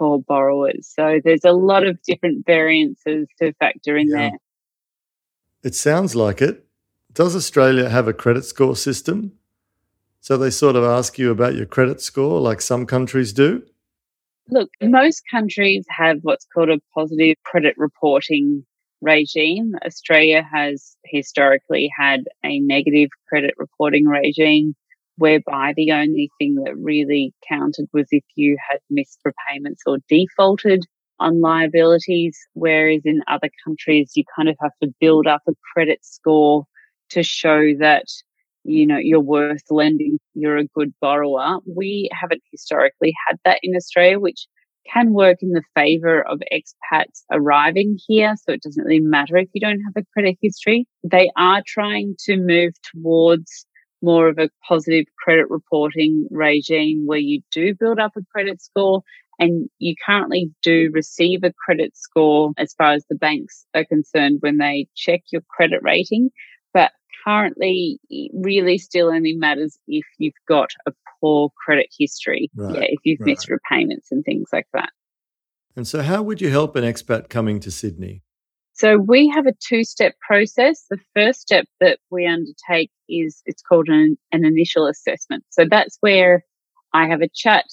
for 0.00 0.22
borrowers. 0.22 0.90
So 0.96 1.20
there's 1.22 1.44
a 1.44 1.52
lot 1.52 1.86
of 1.86 2.00
different 2.02 2.46
variances 2.46 3.28
to 3.38 3.52
factor 3.60 3.98
in 3.98 4.08
yeah. 4.08 4.16
there. 4.16 4.38
It 5.62 5.74
sounds 5.74 6.16
like 6.16 6.40
it. 6.40 6.64
Does 7.12 7.36
Australia 7.36 7.90
have 7.90 8.08
a 8.08 8.14
credit 8.14 8.46
score 8.46 8.76
system? 8.76 9.32
So 10.20 10.38
they 10.38 10.48
sort 10.48 10.74
of 10.74 10.84
ask 10.84 11.18
you 11.18 11.30
about 11.30 11.54
your 11.54 11.66
credit 11.66 12.00
score 12.00 12.40
like 12.40 12.62
some 12.62 12.86
countries 12.86 13.34
do? 13.34 13.62
Look, 14.48 14.70
most 14.80 15.22
countries 15.30 15.84
have 15.90 16.20
what's 16.22 16.46
called 16.46 16.70
a 16.70 16.80
positive 16.94 17.36
credit 17.44 17.74
reporting 17.76 18.64
regime. 19.02 19.74
Australia 19.84 20.42
has 20.50 20.96
historically 21.04 21.90
had 21.94 22.24
a 22.42 22.58
negative 22.60 23.10
credit 23.28 23.54
reporting 23.58 24.06
regime 24.06 24.74
whereby 25.20 25.74
the 25.76 25.92
only 25.92 26.30
thing 26.38 26.54
that 26.54 26.74
really 26.78 27.34
counted 27.46 27.86
was 27.92 28.06
if 28.10 28.24
you 28.36 28.56
had 28.70 28.80
missed 28.88 29.20
repayments 29.22 29.82
or 29.86 29.98
defaulted 30.08 30.82
on 31.18 31.42
liabilities, 31.42 32.38
whereas 32.54 33.02
in 33.04 33.20
other 33.28 33.50
countries 33.62 34.12
you 34.14 34.24
kind 34.34 34.48
of 34.48 34.56
have 34.62 34.72
to 34.82 34.88
build 34.98 35.26
up 35.26 35.42
a 35.46 35.52
credit 35.74 35.98
score 36.02 36.64
to 37.10 37.22
show 37.22 37.74
that 37.78 38.06
you 38.64 38.86
know 38.86 38.96
you're 38.96 39.20
worth 39.20 39.62
lending, 39.68 40.18
you're 40.34 40.56
a 40.56 40.66
good 40.74 40.94
borrower. 41.02 41.58
We 41.66 42.08
haven't 42.18 42.42
historically 42.50 43.12
had 43.28 43.36
that 43.44 43.60
in 43.62 43.76
Australia, 43.76 44.18
which 44.18 44.46
can 44.90 45.12
work 45.12 45.36
in 45.42 45.50
the 45.50 45.62
favor 45.74 46.26
of 46.26 46.40
expats 46.50 47.24
arriving 47.30 47.98
here. 48.08 48.34
So 48.42 48.54
it 48.54 48.62
doesn't 48.62 48.82
really 48.82 49.00
matter 49.00 49.36
if 49.36 49.50
you 49.52 49.60
don't 49.60 49.82
have 49.82 50.02
a 50.02 50.06
credit 50.14 50.38
history. 50.40 50.86
They 51.04 51.30
are 51.36 51.62
trying 51.66 52.16
to 52.24 52.38
move 52.38 52.72
towards 52.90 53.66
more 54.02 54.28
of 54.28 54.38
a 54.38 54.50
positive 54.66 55.06
credit 55.22 55.50
reporting 55.50 56.26
regime 56.30 57.04
where 57.06 57.18
you 57.18 57.42
do 57.50 57.74
build 57.74 57.98
up 57.98 58.12
a 58.16 58.24
credit 58.32 58.62
score 58.62 59.02
and 59.38 59.68
you 59.78 59.94
currently 60.04 60.52
do 60.62 60.90
receive 60.92 61.42
a 61.42 61.52
credit 61.52 61.96
score 61.96 62.52
as 62.58 62.74
far 62.74 62.92
as 62.92 63.04
the 63.08 63.16
banks 63.16 63.64
are 63.74 63.84
concerned 63.84 64.38
when 64.40 64.58
they 64.58 64.86
check 64.94 65.22
your 65.32 65.42
credit 65.48 65.80
rating. 65.82 66.30
But 66.74 66.92
currently, 67.24 67.98
really 68.34 68.78
still 68.78 69.08
only 69.08 69.32
matters 69.32 69.78
if 69.88 70.04
you've 70.18 70.34
got 70.46 70.70
a 70.86 70.92
poor 71.20 71.50
credit 71.64 71.86
history. 71.98 72.50
Right, 72.54 72.74
yeah, 72.74 72.80
if 72.82 72.98
you've 73.04 73.20
right. 73.20 73.30
missed 73.30 73.48
repayments 73.48 74.12
and 74.12 74.24
things 74.24 74.48
like 74.52 74.66
that. 74.74 74.90
And 75.74 75.86
so, 75.86 76.02
how 76.02 76.22
would 76.22 76.40
you 76.40 76.50
help 76.50 76.76
an 76.76 76.84
expat 76.84 77.30
coming 77.30 77.60
to 77.60 77.70
Sydney? 77.70 78.22
So 78.80 78.96
we 78.96 79.28
have 79.28 79.46
a 79.46 79.52
two 79.60 79.84
step 79.84 80.14
process. 80.26 80.86
The 80.88 80.96
first 81.14 81.42
step 81.42 81.66
that 81.80 81.98
we 82.10 82.26
undertake 82.26 82.90
is 83.10 83.42
it's 83.44 83.60
called 83.60 83.90
an, 83.90 84.16
an 84.32 84.46
initial 84.46 84.86
assessment. 84.86 85.44
So 85.50 85.66
that's 85.70 85.98
where 86.00 86.46
I 86.94 87.06
have 87.06 87.20
a 87.20 87.28
chat 87.28 87.66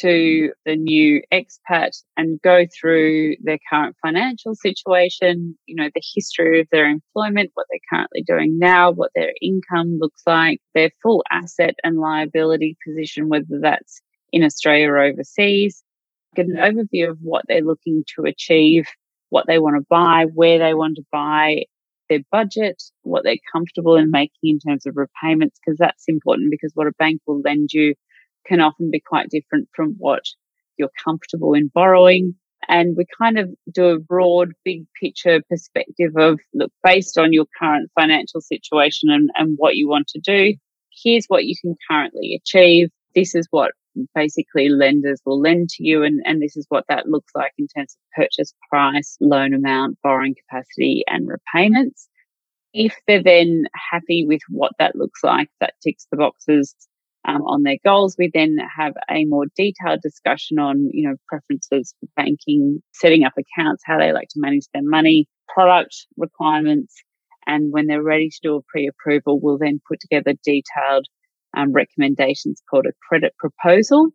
to 0.00 0.52
the 0.66 0.76
new 0.76 1.22
expat 1.32 1.92
and 2.18 2.42
go 2.42 2.66
through 2.78 3.36
their 3.42 3.56
current 3.70 3.96
financial 4.02 4.54
situation, 4.54 5.56
you 5.64 5.76
know, 5.76 5.88
the 5.94 6.02
history 6.14 6.60
of 6.60 6.66
their 6.70 6.90
employment, 6.90 7.52
what 7.54 7.64
they're 7.70 7.80
currently 7.88 8.22
doing 8.22 8.58
now, 8.58 8.90
what 8.90 9.12
their 9.14 9.32
income 9.40 9.96
looks 9.98 10.24
like, 10.26 10.60
their 10.74 10.90
full 11.02 11.24
asset 11.30 11.74
and 11.82 12.00
liability 12.00 12.76
position, 12.86 13.30
whether 13.30 13.60
that's 13.62 14.02
in 14.30 14.44
Australia 14.44 14.90
or 14.90 14.98
overseas, 14.98 15.82
get 16.36 16.44
an 16.48 16.56
overview 16.56 17.08
of 17.08 17.16
what 17.22 17.46
they're 17.48 17.62
looking 17.62 18.04
to 18.14 18.24
achieve, 18.24 18.86
what 19.34 19.48
they 19.48 19.58
want 19.58 19.74
to 19.74 19.84
buy, 19.90 20.26
where 20.32 20.60
they 20.60 20.74
want 20.74 20.94
to 20.94 21.02
buy, 21.10 21.64
their 22.08 22.20
budget, 22.30 22.80
what 23.02 23.24
they're 23.24 23.50
comfortable 23.52 23.96
in 23.96 24.08
making 24.12 24.30
in 24.44 24.60
terms 24.60 24.86
of 24.86 24.94
repayments, 24.96 25.58
because 25.58 25.76
that's 25.76 26.04
important 26.06 26.52
because 26.52 26.70
what 26.74 26.86
a 26.86 26.92
bank 27.00 27.20
will 27.26 27.40
lend 27.40 27.70
you 27.72 27.96
can 28.46 28.60
often 28.60 28.90
be 28.92 29.02
quite 29.04 29.30
different 29.30 29.68
from 29.74 29.96
what 29.98 30.22
you're 30.76 31.02
comfortable 31.04 31.52
in 31.54 31.68
borrowing. 31.74 32.36
And 32.68 32.96
we 32.96 33.06
kind 33.20 33.36
of 33.36 33.50
do 33.72 33.86
a 33.86 33.98
broad, 33.98 34.52
big 34.64 34.84
picture 35.02 35.42
perspective 35.50 36.12
of 36.16 36.38
look, 36.54 36.70
based 36.84 37.18
on 37.18 37.32
your 37.32 37.46
current 37.58 37.90
financial 37.98 38.40
situation 38.40 39.10
and, 39.10 39.30
and 39.34 39.56
what 39.56 39.74
you 39.74 39.88
want 39.88 40.06
to 40.08 40.20
do, 40.20 40.54
here's 41.02 41.26
what 41.26 41.44
you 41.44 41.56
can 41.60 41.74
currently 41.90 42.40
achieve. 42.40 42.88
This 43.16 43.34
is 43.34 43.48
what 43.50 43.72
basically 44.14 44.68
lenders 44.68 45.20
will 45.24 45.40
lend 45.40 45.68
to 45.70 45.84
you 45.84 46.02
and, 46.02 46.20
and 46.24 46.42
this 46.42 46.56
is 46.56 46.66
what 46.68 46.84
that 46.88 47.08
looks 47.08 47.32
like 47.34 47.52
in 47.58 47.66
terms 47.68 47.96
of 47.96 48.22
purchase 48.22 48.54
price, 48.70 49.16
loan 49.20 49.54
amount, 49.54 49.98
borrowing 50.02 50.34
capacity 50.34 51.04
and 51.06 51.28
repayments. 51.28 52.08
If 52.72 52.96
they're 53.06 53.22
then 53.22 53.64
happy 53.92 54.24
with 54.26 54.40
what 54.48 54.72
that 54.78 54.96
looks 54.96 55.22
like, 55.22 55.48
that 55.60 55.74
ticks 55.82 56.06
the 56.10 56.16
boxes 56.16 56.74
um, 57.26 57.42
on 57.42 57.62
their 57.62 57.78
goals. 57.84 58.16
We 58.18 58.30
then 58.32 58.56
have 58.76 58.94
a 59.10 59.24
more 59.26 59.46
detailed 59.56 60.00
discussion 60.02 60.58
on, 60.58 60.90
you 60.92 61.08
know, 61.08 61.16
preferences 61.28 61.94
for 62.00 62.08
banking, 62.16 62.82
setting 62.92 63.24
up 63.24 63.32
accounts, 63.38 63.82
how 63.86 63.98
they 63.98 64.12
like 64.12 64.28
to 64.30 64.40
manage 64.40 64.66
their 64.72 64.82
money, 64.82 65.28
product 65.48 65.94
requirements. 66.16 66.94
And 67.46 67.72
when 67.72 67.86
they're 67.86 68.02
ready 68.02 68.28
to 68.28 68.38
do 68.42 68.56
a 68.56 68.62
pre-approval, 68.62 69.40
we'll 69.40 69.58
then 69.58 69.80
put 69.88 70.00
together 70.00 70.34
detailed 70.44 71.06
um, 71.56 71.72
recommendations 71.72 72.62
called 72.70 72.86
a 72.86 72.92
credit 73.08 73.34
proposal. 73.38 74.08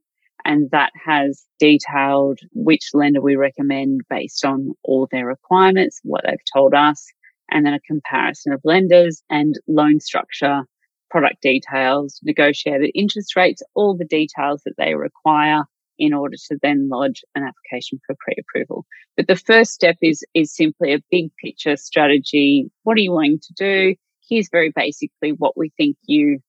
And 0.46 0.70
that 0.72 0.92
has 1.06 1.46
detailed 1.60 2.40
which 2.54 2.90
lender 2.94 3.22
we 3.22 3.36
recommend 3.36 4.02
based 4.10 4.46
on 4.46 4.72
all 4.84 5.08
their 5.12 5.26
requirements, 5.26 6.00
what 6.04 6.22
they've 6.26 6.38
told 6.54 6.74
us, 6.74 7.06
and 7.52 7.66
then 7.66 7.74
a 7.74 7.80
comparison 7.82 8.54
of 8.54 8.62
lenders 8.64 9.22
and 9.30 9.56
loan 9.68 10.00
structure 10.00 10.64
product 11.10 11.42
details, 11.42 12.20
negotiated 12.24 12.92
interest 12.94 13.36
rates, 13.36 13.64
all 13.74 13.98
the 13.98 14.06
details 14.06 14.62
that 14.66 14.76
they 14.78 14.96
require 14.96 15.64
in 15.98 16.14
order 16.14 16.38
to 16.38 16.58
then 16.62 16.88
lodge 16.90 17.22
an 17.36 17.44
application 17.44 18.00
for 18.06 18.16
pre-approval. 18.20 18.86
But 19.18 19.28
the 19.28 19.36
first 19.36 19.72
step 19.74 19.98
is, 20.02 20.24
is 20.34 20.56
simply 20.56 20.94
a 20.94 21.04
big 21.12 21.32
picture 21.44 21.76
strategy. 21.76 22.70
What 22.84 22.98
are 22.98 23.02
you 23.02 23.12
wanting 23.12 23.40
to 23.40 23.54
do? 23.58 23.96
Here's 24.30 24.50
very 24.50 24.72
basically 24.74 25.32
what 25.32 25.58
we 25.58 25.72
think 25.76 25.98
you 26.06 26.40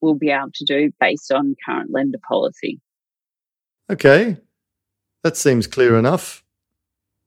will 0.00 0.14
be 0.14 0.30
able 0.30 0.50
to 0.54 0.64
do 0.64 0.92
based 1.00 1.32
on 1.32 1.56
current 1.64 1.90
lender 1.92 2.18
policy. 2.26 2.80
Okay, 3.90 4.36
that 5.22 5.36
seems 5.36 5.66
clear 5.66 5.98
enough. 5.98 6.44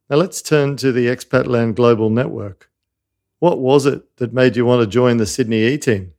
Now 0.09 0.17
let's 0.17 0.41
turn 0.41 0.77
to 0.77 0.91
the 0.91 1.07
Expatland 1.07 1.75
Global 1.75 2.09
Network. 2.09 2.69
What 3.39 3.59
was 3.59 3.85
it 3.85 4.17
that 4.17 4.33
made 4.33 4.55
you 4.55 4.65
want 4.65 4.81
to 4.81 4.87
join 4.87 5.17
the 5.17 5.25
Sydney 5.25 5.63
E 5.63 5.77
team? 5.77 6.13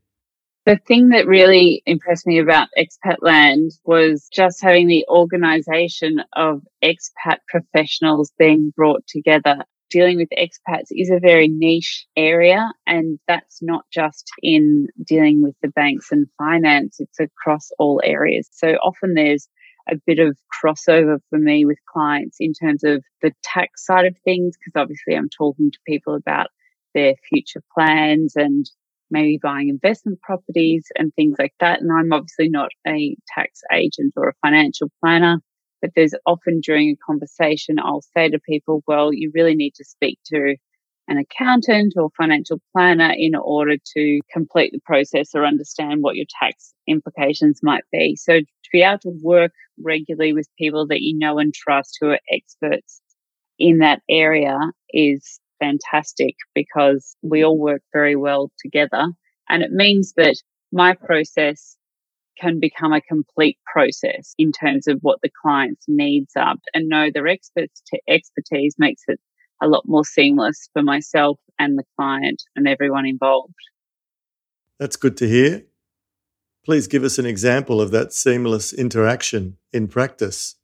The 0.66 0.78
thing 0.87 1.11
that 1.11 1.26
really 1.26 1.82
impressed 1.84 2.26
me 2.26 2.38
about 2.38 2.68
Expatland 2.78 3.78
was 3.84 4.28
just 4.32 4.62
having 4.62 4.88
the 4.88 5.04
organization 5.08 6.23
of 6.34 6.62
expat 6.82 7.38
professionals 7.49 8.32
being 8.38 8.73
brought 8.75 9.06
together. 9.06 9.64
Dealing 9.91 10.17
with 10.17 10.29
expats 10.37 10.88
is 10.91 11.11
a 11.11 11.21
very 11.21 11.49
niche 11.49 12.07
area, 12.17 12.73
and 12.87 13.19
that's 13.29 13.62
not 13.62 13.85
just 13.93 14.29
in 14.43 14.88
dealing 15.07 15.43
with 15.43 15.55
the 15.62 15.69
banks 15.69 16.11
and 16.11 16.26
finance, 16.37 16.97
it's 16.99 17.21
across 17.21 17.71
all 17.79 18.00
areas. 18.03 18.49
So 18.53 18.73
often 18.83 19.14
there's 19.14 19.49
a 19.88 19.97
bit 20.07 20.19
of 20.19 20.37
crossover 20.50 21.19
for 21.31 21.38
me 21.38 21.64
with 21.64 21.79
clients 21.93 22.38
in 22.41 22.55
terms 22.55 22.83
of 22.83 23.05
the 23.23 23.33
tax 23.43 23.85
side 23.85 24.07
of 24.07 24.17
things, 24.25 24.57
because 24.57 24.81
obviously 24.81 25.14
I'm 25.14 25.29
talking 25.29 25.71
to 25.71 25.79
people 25.87 26.14
about 26.14 26.49
their 26.95 27.14
future 27.29 27.62
plans 27.76 28.35
and 28.37 28.64
maybe 29.11 29.38
buying 29.41 29.69
investment 29.69 30.21
properties 30.23 30.87
and 30.97 31.12
things 31.14 31.37
like 31.38 31.55
that. 31.61 31.81
And 31.81 31.91
I'm 31.93 32.12
obviously 32.12 32.49
not 32.49 32.71
a 32.87 33.17
tax 33.37 33.61
agent 33.73 34.14
or 34.17 34.31
a 34.31 34.35
financial 34.43 34.91
planner, 35.00 35.41
but 35.85 35.91
there's 35.95 36.14
often 36.25 36.61
during 36.61 36.88
a 36.88 37.05
conversation, 37.07 37.76
I'll 37.79 38.00
say 38.17 38.31
to 38.31 38.38
people, 38.38 38.83
well, 38.87 39.12
you 39.12 39.31
really 39.35 39.55
need 39.55 39.75
to 39.75 39.85
speak 39.85 40.19
to 40.33 40.57
an 41.09 41.19
accountant 41.19 41.93
or 41.99 42.09
financial 42.17 42.59
planner 42.73 43.12
in 43.14 43.35
order 43.35 43.76
to 43.95 44.21
complete 44.33 44.73
the 44.73 44.81
process 44.87 45.35
or 45.35 45.45
understand 45.45 45.99
what 46.00 46.17
your 46.17 46.25
tax 46.41 46.73
implications 46.88 47.61
might 47.62 47.85
be. 47.93 48.17
So 48.17 48.41
to 48.41 48.71
be 48.73 48.81
able 48.81 49.00
to 49.00 49.12
work 49.23 49.53
regularly 49.79 50.33
with 50.33 50.49
people 50.59 50.87
that 50.87 51.03
you 51.03 51.19
know 51.19 51.38
and 51.38 51.53
trust 51.53 51.99
who 52.00 52.09
are 52.09 52.21
experts 52.33 53.03
in 53.59 53.81
that 53.81 54.00
area 54.09 54.59
is 54.88 55.38
fantastic 55.61 56.35
because 56.55 57.14
we 57.21 57.45
all 57.45 57.59
work 57.59 57.83
very 57.93 58.17
well 58.17 58.50
together. 58.59 59.09
And 59.50 59.62
it 59.62 59.71
means 59.71 60.14
that 60.17 60.37
my 60.73 60.95
process 60.95 61.76
can 62.41 62.61
become 62.61 62.93
a 62.93 63.00
complete 63.00 63.59
process 63.71 64.35
in 64.38 64.53
terms 64.53 64.87
of 64.87 64.99
what 65.03 65.21
the 65.23 65.31
client's 65.43 65.85
needs 65.88 66.33
are. 66.37 66.55
And 66.73 66.88
know 66.88 67.11
their 67.12 67.26
experts 67.26 67.83
to 67.88 68.00
expertise 68.09 68.75
makes 68.79 69.03
it 69.09 69.21
a 69.62 69.69
lot 69.69 69.85
more 69.87 70.05
seamless 70.05 70.69
for 70.73 70.83
myself 70.83 71.38
and 71.59 71.79
the 71.79 71.85
client 71.97 72.43
and 72.57 72.69
everyone 72.69 73.07
involved. 73.07 73.55
That's 74.79 74.97
good 74.97 75.17
to 75.19 75.29
hear. 75.29 75.64
Please 76.64 76.87
give 76.87 77.05
us 77.05 77.19
an 77.19 77.26
example 77.26 77.81
of 77.81 77.91
that 77.91 78.12
seamless 78.12 78.73
interaction 78.73 79.59
in 79.73 79.87
practice. 79.87 80.57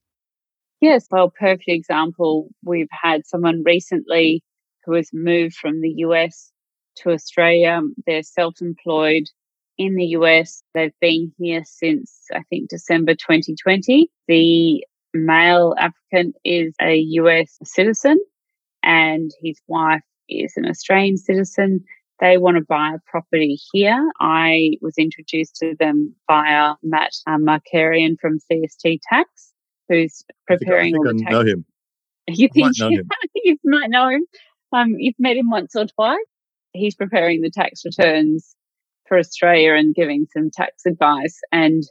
Yes, 0.81 1.07
well, 1.11 1.31
perfect 1.31 1.69
example. 1.69 2.49
We've 2.65 2.89
had 2.91 3.27
someone 3.27 3.62
recently 3.65 4.43
who 4.85 4.95
has 4.95 5.11
moved 5.12 5.55
from 5.55 5.83
the 5.83 5.93
US 5.99 6.53
to 6.97 7.11
Australia. 7.11 7.83
They're 8.07 8.23
self 8.23 8.55
employed 8.62 9.25
in 9.80 9.94
the 9.94 10.04
US. 10.18 10.62
They've 10.75 10.92
been 11.00 11.32
here 11.38 11.62
since, 11.64 12.26
I 12.34 12.42
think, 12.50 12.68
December 12.68 13.14
2020. 13.14 14.10
The 14.28 14.84
male 15.14 15.75
applicant 15.78 16.37
is 16.44 16.75
a 16.82 16.96
US 16.96 17.58
citizen 17.64 18.20
and 18.82 19.30
his 19.42 19.58
wife 19.68 20.02
is 20.28 20.52
an 20.56 20.66
Australian 20.66 21.16
citizen. 21.16 21.82
They 22.20 22.37
want 22.37 22.58
to 22.58 22.62
buy 22.62 22.92
a 22.94 23.10
property 23.10 23.58
here. 23.72 24.06
I 24.20 24.72
was 24.82 24.99
introduced 24.99 25.56
to 25.56 25.75
them 25.80 26.14
via 26.30 26.75
Matt 26.82 27.12
um, 27.26 27.46
Marcarian 27.46 28.16
from 28.20 28.38
CST 28.52 28.99
Tax, 29.08 29.52
who's 29.88 30.22
preparing 30.46 30.94
I 30.94 30.99
think, 30.99 31.06
I 31.06 31.10
think 31.10 31.22
tax. 31.22 31.32
know 31.32 31.40
him. 31.40 31.64
You 32.28 32.49
think 32.52 32.76
you 33.34 33.56
might 33.64 33.88
know 33.88 34.10
him? 34.10 34.26
Um, 34.75 34.94
you've 34.99 35.18
met 35.18 35.38
him 35.38 35.49
once 35.49 35.75
or 35.75 35.87
twice. 35.87 36.18
He's 36.75 36.94
preparing 36.94 37.40
the 37.40 37.50
tax 37.50 37.82
returns 37.87 38.54
for 39.11 39.19
Australia 39.19 39.75
and 39.75 39.95
giving 39.95 40.26
some 40.33 40.50
tax 40.50 40.87
advice. 40.87 41.38
And 41.50 41.83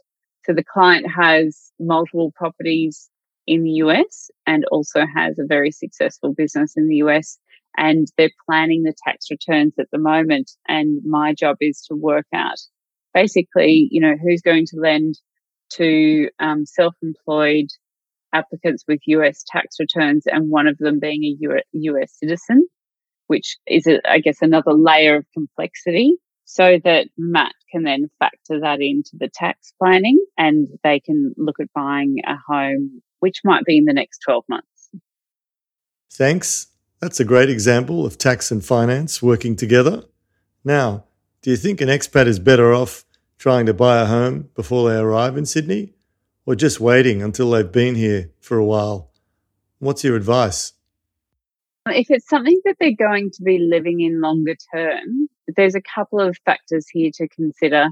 so 0.46 0.54
the 0.54 0.64
client 0.64 1.06
has 1.14 1.70
multiple 1.78 2.32
properties 2.34 3.10
in 3.46 3.62
the 3.62 3.72
US 3.84 4.30
and 4.46 4.64
also 4.72 5.04
has 5.14 5.38
a 5.38 5.46
very 5.46 5.70
successful 5.70 6.32
business 6.34 6.72
in 6.76 6.88
the 6.88 6.96
US. 6.96 7.38
And 7.76 8.08
they're 8.16 8.30
planning 8.48 8.82
the 8.82 8.94
tax 9.06 9.26
returns 9.30 9.74
at 9.78 9.86
the 9.92 9.98
moment. 9.98 10.50
And 10.66 11.02
my 11.04 11.34
job 11.34 11.58
is 11.60 11.82
to 11.88 11.94
work 11.94 12.26
out 12.34 12.58
basically, 13.12 13.88
you 13.90 14.00
know, 14.00 14.14
who's 14.16 14.40
going 14.40 14.64
to 14.66 14.80
lend 14.80 15.16
to 15.74 16.30
um, 16.40 16.64
self-employed 16.64 17.66
applicants 18.32 18.84
with 18.88 19.00
US 19.06 19.44
tax 19.46 19.76
returns 19.78 20.24
and 20.26 20.50
one 20.50 20.66
of 20.66 20.78
them 20.78 20.98
being 20.98 21.22
a 21.22 21.60
US 21.72 22.16
citizen, 22.18 22.66
which 23.26 23.58
is, 23.66 23.86
a, 23.86 24.00
I 24.10 24.20
guess, 24.20 24.38
another 24.40 24.72
layer 24.72 25.16
of 25.16 25.26
complexity 25.34 26.16
so 26.52 26.80
that 26.82 27.06
Matt 27.16 27.52
can 27.70 27.84
then 27.84 28.10
factor 28.18 28.58
that 28.60 28.80
into 28.80 29.12
the 29.12 29.28
tax 29.32 29.72
planning 29.78 30.18
and 30.36 30.66
they 30.82 30.98
can 30.98 31.32
look 31.36 31.60
at 31.60 31.72
buying 31.72 32.16
a 32.26 32.34
home, 32.44 33.02
which 33.20 33.42
might 33.44 33.64
be 33.64 33.78
in 33.78 33.84
the 33.84 33.92
next 33.92 34.18
12 34.24 34.44
months. 34.48 34.90
Thanks. 36.12 36.66
That's 36.98 37.20
a 37.20 37.24
great 37.24 37.50
example 37.50 38.04
of 38.04 38.18
tax 38.18 38.50
and 38.50 38.64
finance 38.64 39.22
working 39.22 39.54
together. 39.54 40.02
Now, 40.64 41.04
do 41.40 41.50
you 41.50 41.56
think 41.56 41.80
an 41.80 41.88
expat 41.88 42.26
is 42.26 42.40
better 42.40 42.74
off 42.74 43.04
trying 43.38 43.66
to 43.66 43.72
buy 43.72 44.00
a 44.00 44.06
home 44.06 44.50
before 44.56 44.90
they 44.90 44.96
arrive 44.96 45.36
in 45.36 45.46
Sydney 45.46 45.94
or 46.46 46.56
just 46.56 46.80
waiting 46.80 47.22
until 47.22 47.52
they've 47.52 47.70
been 47.70 47.94
here 47.94 48.32
for 48.40 48.58
a 48.58 48.64
while? 48.64 49.12
What's 49.78 50.02
your 50.02 50.16
advice? 50.16 50.72
If 51.86 52.10
it's 52.10 52.28
something 52.28 52.60
that 52.64 52.76
they're 52.78 52.92
going 52.92 53.30
to 53.30 53.42
be 53.42 53.58
living 53.58 54.00
in 54.00 54.20
longer 54.20 54.54
term, 54.72 55.28
there's 55.56 55.74
a 55.74 55.82
couple 55.82 56.20
of 56.20 56.36
factors 56.44 56.86
here 56.92 57.10
to 57.14 57.28
consider. 57.28 57.88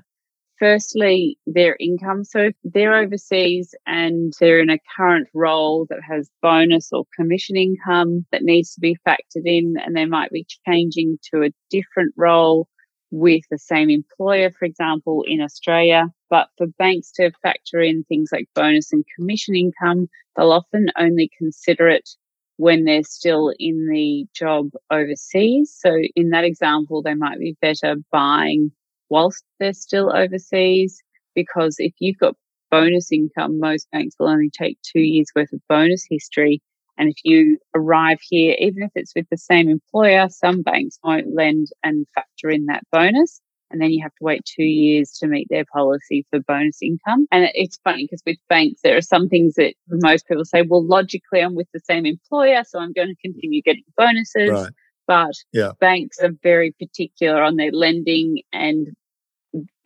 Firstly, 0.58 1.38
their 1.46 1.76
income. 1.80 2.24
So 2.24 2.40
if 2.40 2.54
they're 2.64 2.96
overseas 2.96 3.74
and 3.86 4.32
they're 4.40 4.60
in 4.60 4.70
a 4.70 4.78
current 4.96 5.28
role 5.32 5.86
that 5.88 6.00
has 6.06 6.28
bonus 6.42 6.92
or 6.92 7.04
commission 7.16 7.56
income 7.56 8.26
that 8.32 8.42
needs 8.42 8.74
to 8.74 8.80
be 8.80 8.96
factored 9.06 9.46
in, 9.46 9.76
and 9.82 9.96
they 9.96 10.04
might 10.04 10.32
be 10.32 10.46
changing 10.66 11.18
to 11.32 11.42
a 11.42 11.52
different 11.70 12.12
role 12.16 12.68
with 13.10 13.42
the 13.50 13.58
same 13.58 13.88
employer, 13.88 14.50
for 14.50 14.64
example, 14.66 15.24
in 15.26 15.40
Australia. 15.40 16.08
But 16.28 16.48
for 16.58 16.66
banks 16.66 17.10
to 17.12 17.30
factor 17.42 17.80
in 17.80 18.04
things 18.04 18.30
like 18.32 18.48
bonus 18.54 18.92
and 18.92 19.04
commission 19.16 19.54
income, 19.54 20.08
they'll 20.36 20.52
often 20.52 20.88
only 20.98 21.30
consider 21.38 21.88
it 21.88 22.08
when 22.58 22.84
they're 22.84 23.02
still 23.04 23.52
in 23.58 23.88
the 23.88 24.26
job 24.34 24.68
overseas. 24.90 25.76
So 25.80 25.98
in 26.14 26.30
that 26.30 26.44
example, 26.44 27.02
they 27.02 27.14
might 27.14 27.38
be 27.38 27.56
better 27.60 27.96
buying 28.12 28.70
whilst 29.08 29.44
they're 29.58 29.72
still 29.72 30.14
overseas 30.14 31.02
because 31.34 31.76
if 31.78 31.94
you've 31.98 32.18
got 32.18 32.36
bonus 32.70 33.10
income, 33.10 33.58
most 33.58 33.90
banks 33.90 34.16
will 34.20 34.28
only 34.28 34.50
take 34.50 34.78
two 34.82 35.00
years 35.00 35.28
worth 35.34 35.52
of 35.52 35.60
bonus 35.68 36.04
history 36.08 36.60
and 36.98 37.08
if 37.08 37.16
you 37.24 37.58
arrive 37.74 38.18
here, 38.20 38.56
even 38.58 38.82
if 38.82 38.90
it's 38.96 39.14
with 39.14 39.26
the 39.30 39.36
same 39.38 39.68
employer, 39.68 40.28
some 40.28 40.62
banks 40.62 40.98
won't 41.02 41.32
lend 41.32 41.68
and 41.84 42.06
factor 42.14 42.50
in 42.50 42.66
that 42.66 42.82
bonus. 42.90 43.40
And 43.70 43.80
then 43.80 43.90
you 43.90 44.02
have 44.02 44.12
to 44.12 44.24
wait 44.24 44.44
two 44.44 44.62
years 44.64 45.12
to 45.18 45.26
meet 45.26 45.46
their 45.50 45.64
policy 45.72 46.26
for 46.30 46.40
bonus 46.40 46.78
income. 46.82 47.26
And 47.30 47.50
it's 47.54 47.78
funny 47.84 48.04
because 48.04 48.22
with 48.24 48.38
banks, 48.48 48.80
there 48.82 48.96
are 48.96 49.02
some 49.02 49.28
things 49.28 49.54
that 49.54 49.74
most 49.88 50.26
people 50.26 50.44
say, 50.44 50.62
well, 50.62 50.84
logically, 50.84 51.40
I'm 51.40 51.54
with 51.54 51.68
the 51.74 51.80
same 51.80 52.06
employer, 52.06 52.64
so 52.64 52.78
I'm 52.78 52.92
going 52.92 53.08
to 53.08 53.16
continue 53.22 53.60
getting 53.62 53.84
bonuses. 53.96 54.50
Right. 54.50 54.72
But 55.06 55.34
yeah. 55.52 55.72
banks 55.80 56.18
are 56.20 56.32
very 56.42 56.74
particular 56.78 57.42
on 57.42 57.56
their 57.56 57.72
lending 57.72 58.42
and 58.52 58.88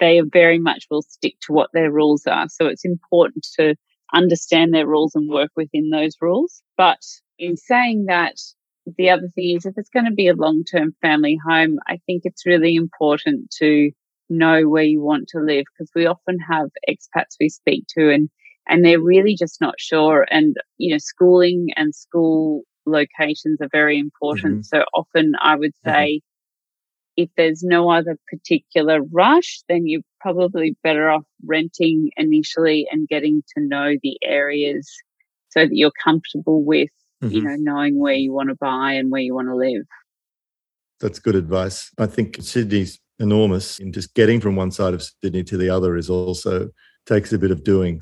they 0.01 0.21
very 0.21 0.59
much 0.59 0.87
will 0.91 1.03
stick 1.03 1.35
to 1.47 1.53
what 1.53 1.71
their 1.73 1.91
rules 1.91 2.27
are. 2.27 2.49
So 2.49 2.67
it's 2.67 2.85
important 2.85 3.47
to 3.59 3.77
understand 4.13 4.75
their 4.75 4.87
rules 4.87 5.15
and 5.15 5.29
work 5.29 5.51
within 5.57 5.91
those 5.91 6.17
rules. 6.21 6.63
But 6.77 7.01
in 7.39 7.57
saying 7.57 8.07
that, 8.07 8.35
the 8.97 9.11
other 9.11 9.29
thing 9.35 9.57
is 9.57 9.67
if 9.67 9.75
it's 9.77 9.91
going 9.91 10.07
to 10.07 10.13
be 10.13 10.29
a 10.29 10.35
long 10.35 10.65
term 10.65 10.95
family 11.01 11.39
home, 11.47 11.79
I 11.87 11.99
think 12.07 12.23
it's 12.25 12.47
really 12.47 12.75
important 12.75 13.51
to 13.59 13.91
know 14.29 14.69
where 14.69 14.83
you 14.83 15.01
want 15.01 15.29
to 15.29 15.41
live 15.41 15.65
because 15.73 15.91
we 15.95 16.07
often 16.07 16.39
have 16.39 16.71
expats 16.89 17.37
we 17.39 17.49
speak 17.49 17.85
to 17.99 18.11
and 18.11 18.31
and 18.67 18.85
they're 18.85 19.01
really 19.01 19.37
just 19.37 19.61
not 19.61 19.75
sure 19.79 20.27
and 20.31 20.57
you 20.79 20.91
know 20.91 20.99
schooling 20.99 21.69
and 21.77 21.95
school 21.95 22.63
locations 22.87 23.61
are 23.61 23.69
very 23.71 23.99
important 23.99 24.61
mm-hmm. 24.61 24.79
so 24.79 24.85
often 24.95 25.33
i 25.43 25.55
would 25.55 25.75
mm-hmm. 25.85 25.91
say 25.91 26.21
if 27.17 27.29
there's 27.37 27.63
no 27.63 27.91
other 27.91 28.17
particular 28.31 29.01
rush, 29.11 29.63
then 29.69 29.87
you're 29.87 30.03
probably 30.21 30.77
better 30.83 31.11
off 31.11 31.25
renting 31.45 32.11
initially 32.17 32.87
and 32.91 33.09
getting 33.09 33.43
to 33.55 33.65
know 33.65 33.95
the 34.03 34.19
areas 34.25 34.91
so 35.51 35.61
that 35.61 35.77
you're 35.77 35.93
comfortable 36.03 36.65
with, 36.65 36.89
mm-hmm. 37.23 37.35
you 37.35 37.43
know, 37.43 37.57
knowing 37.59 37.99
where 37.99 38.15
you 38.15 38.33
want 38.33 38.49
to 38.49 38.57
buy 38.57 38.93
and 38.93 39.11
where 39.11 39.21
you 39.21 39.35
want 39.35 39.49
to 39.49 39.57
live. 39.57 39.85
That's 41.01 41.19
good 41.19 41.35
advice. 41.35 41.91
I 41.99 42.07
think 42.07 42.37
Sydney's 42.41 43.01
enormous 43.19 43.79
and 43.79 43.95
just 43.95 44.15
getting 44.15 44.41
from 44.41 44.57
one 44.57 44.71
side 44.71 44.95
of 44.95 45.03
Sydney 45.03 45.45
to 45.45 45.57
the 45.57 45.71
other 45.71 45.97
is 45.97 46.11
also 46.11 46.71
takes 47.07 47.33
a 47.33 47.39
bit 47.39 47.51
of 47.51 47.65
doing. 47.65 48.01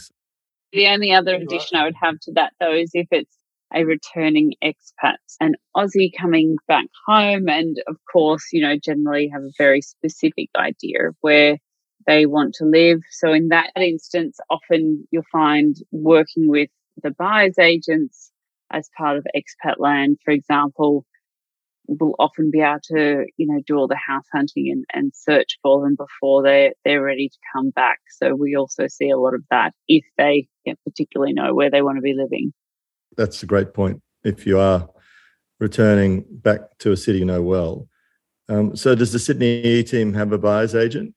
The 0.73 0.87
only 0.87 1.13
other 1.13 1.35
addition 1.35 1.77
I 1.77 1.85
would 1.85 1.97
have 2.01 2.19
to 2.23 2.33
that 2.35 2.53
though 2.61 2.75
is 2.75 2.91
if 2.95 3.09
it's 3.11 3.37
a 3.75 3.85
returning 3.85 4.55
expat, 4.65 5.17
an 5.41 5.55
Aussie 5.77 6.11
coming 6.19 6.57
back 6.67 6.87
home, 7.07 7.49
and 7.49 7.77
of 7.87 7.97
course, 8.13 8.45
you 8.53 8.63
know, 8.63 8.77
generally 8.77 9.29
have 9.33 9.43
a 9.43 9.53
very 9.59 9.81
specific 9.81 10.49
idea 10.57 11.09
of 11.09 11.17
where 11.21 11.59
they 12.07 12.27
want 12.27 12.55
to 12.55 12.65
live. 12.65 13.01
So 13.11 13.33
in 13.33 13.49
that 13.49 13.71
instance, 13.77 14.39
often 14.49 15.07
you'll 15.11 15.23
find 15.31 15.77
working 15.93 16.49
with 16.49 16.71
the 17.03 17.13
buyer's 17.13 17.59
agents 17.59 18.30
as 18.71 18.89
part 18.97 19.17
of 19.17 19.27
Expatland, 19.37 20.17
for 20.25 20.33
example, 20.33 21.05
will 21.87 22.15
often 22.19 22.51
be 22.53 22.61
able 22.61 22.79
to, 22.85 23.27
you 23.37 23.47
know, 23.47 23.61
do 23.67 23.77
all 23.77 23.89
the 23.89 23.97
house 23.97 24.27
hunting 24.33 24.71
and, 24.71 24.85
and 24.93 25.13
search 25.15 25.59
for 25.63 25.83
them 25.83 25.97
before 25.97 26.43
they're, 26.43 26.73
they're 26.85 27.03
ready 27.03 27.29
to 27.29 27.39
come 27.53 27.71
back. 27.71 27.99
So 28.19 28.35
we 28.35 28.55
also 28.55 28.87
see 28.87 29.11
a 29.11 29.19
lot 29.19 29.35
of 29.35 29.43
that 29.51 29.73
if 29.89 30.05
they 30.17 30.47
particularly 30.85 31.33
know 31.33 31.55
where 31.55 31.71
they 31.71 31.83
want 31.83 31.97
to 31.97 32.03
be 32.03 32.15
living 32.15 32.53
that's 33.17 33.43
a 33.43 33.47
great 33.47 33.75
point. 33.75 34.01
If 34.25 34.47
you 34.47 34.59
are 34.59 34.89
returning 35.59 36.25
back 36.31 36.61
to 36.79 36.93
a 36.93 36.97
city 36.97 37.19
you 37.19 37.25
know 37.25 37.43
well. 37.43 37.89
Um, 38.49 38.75
so, 38.75 38.95
does 38.95 39.13
the 39.13 39.19
Sydney 39.19 39.63
E 39.63 39.83
team 39.83 40.15
have 40.15 40.33
a 40.33 40.39
buyer's 40.39 40.75
agent? 40.75 41.15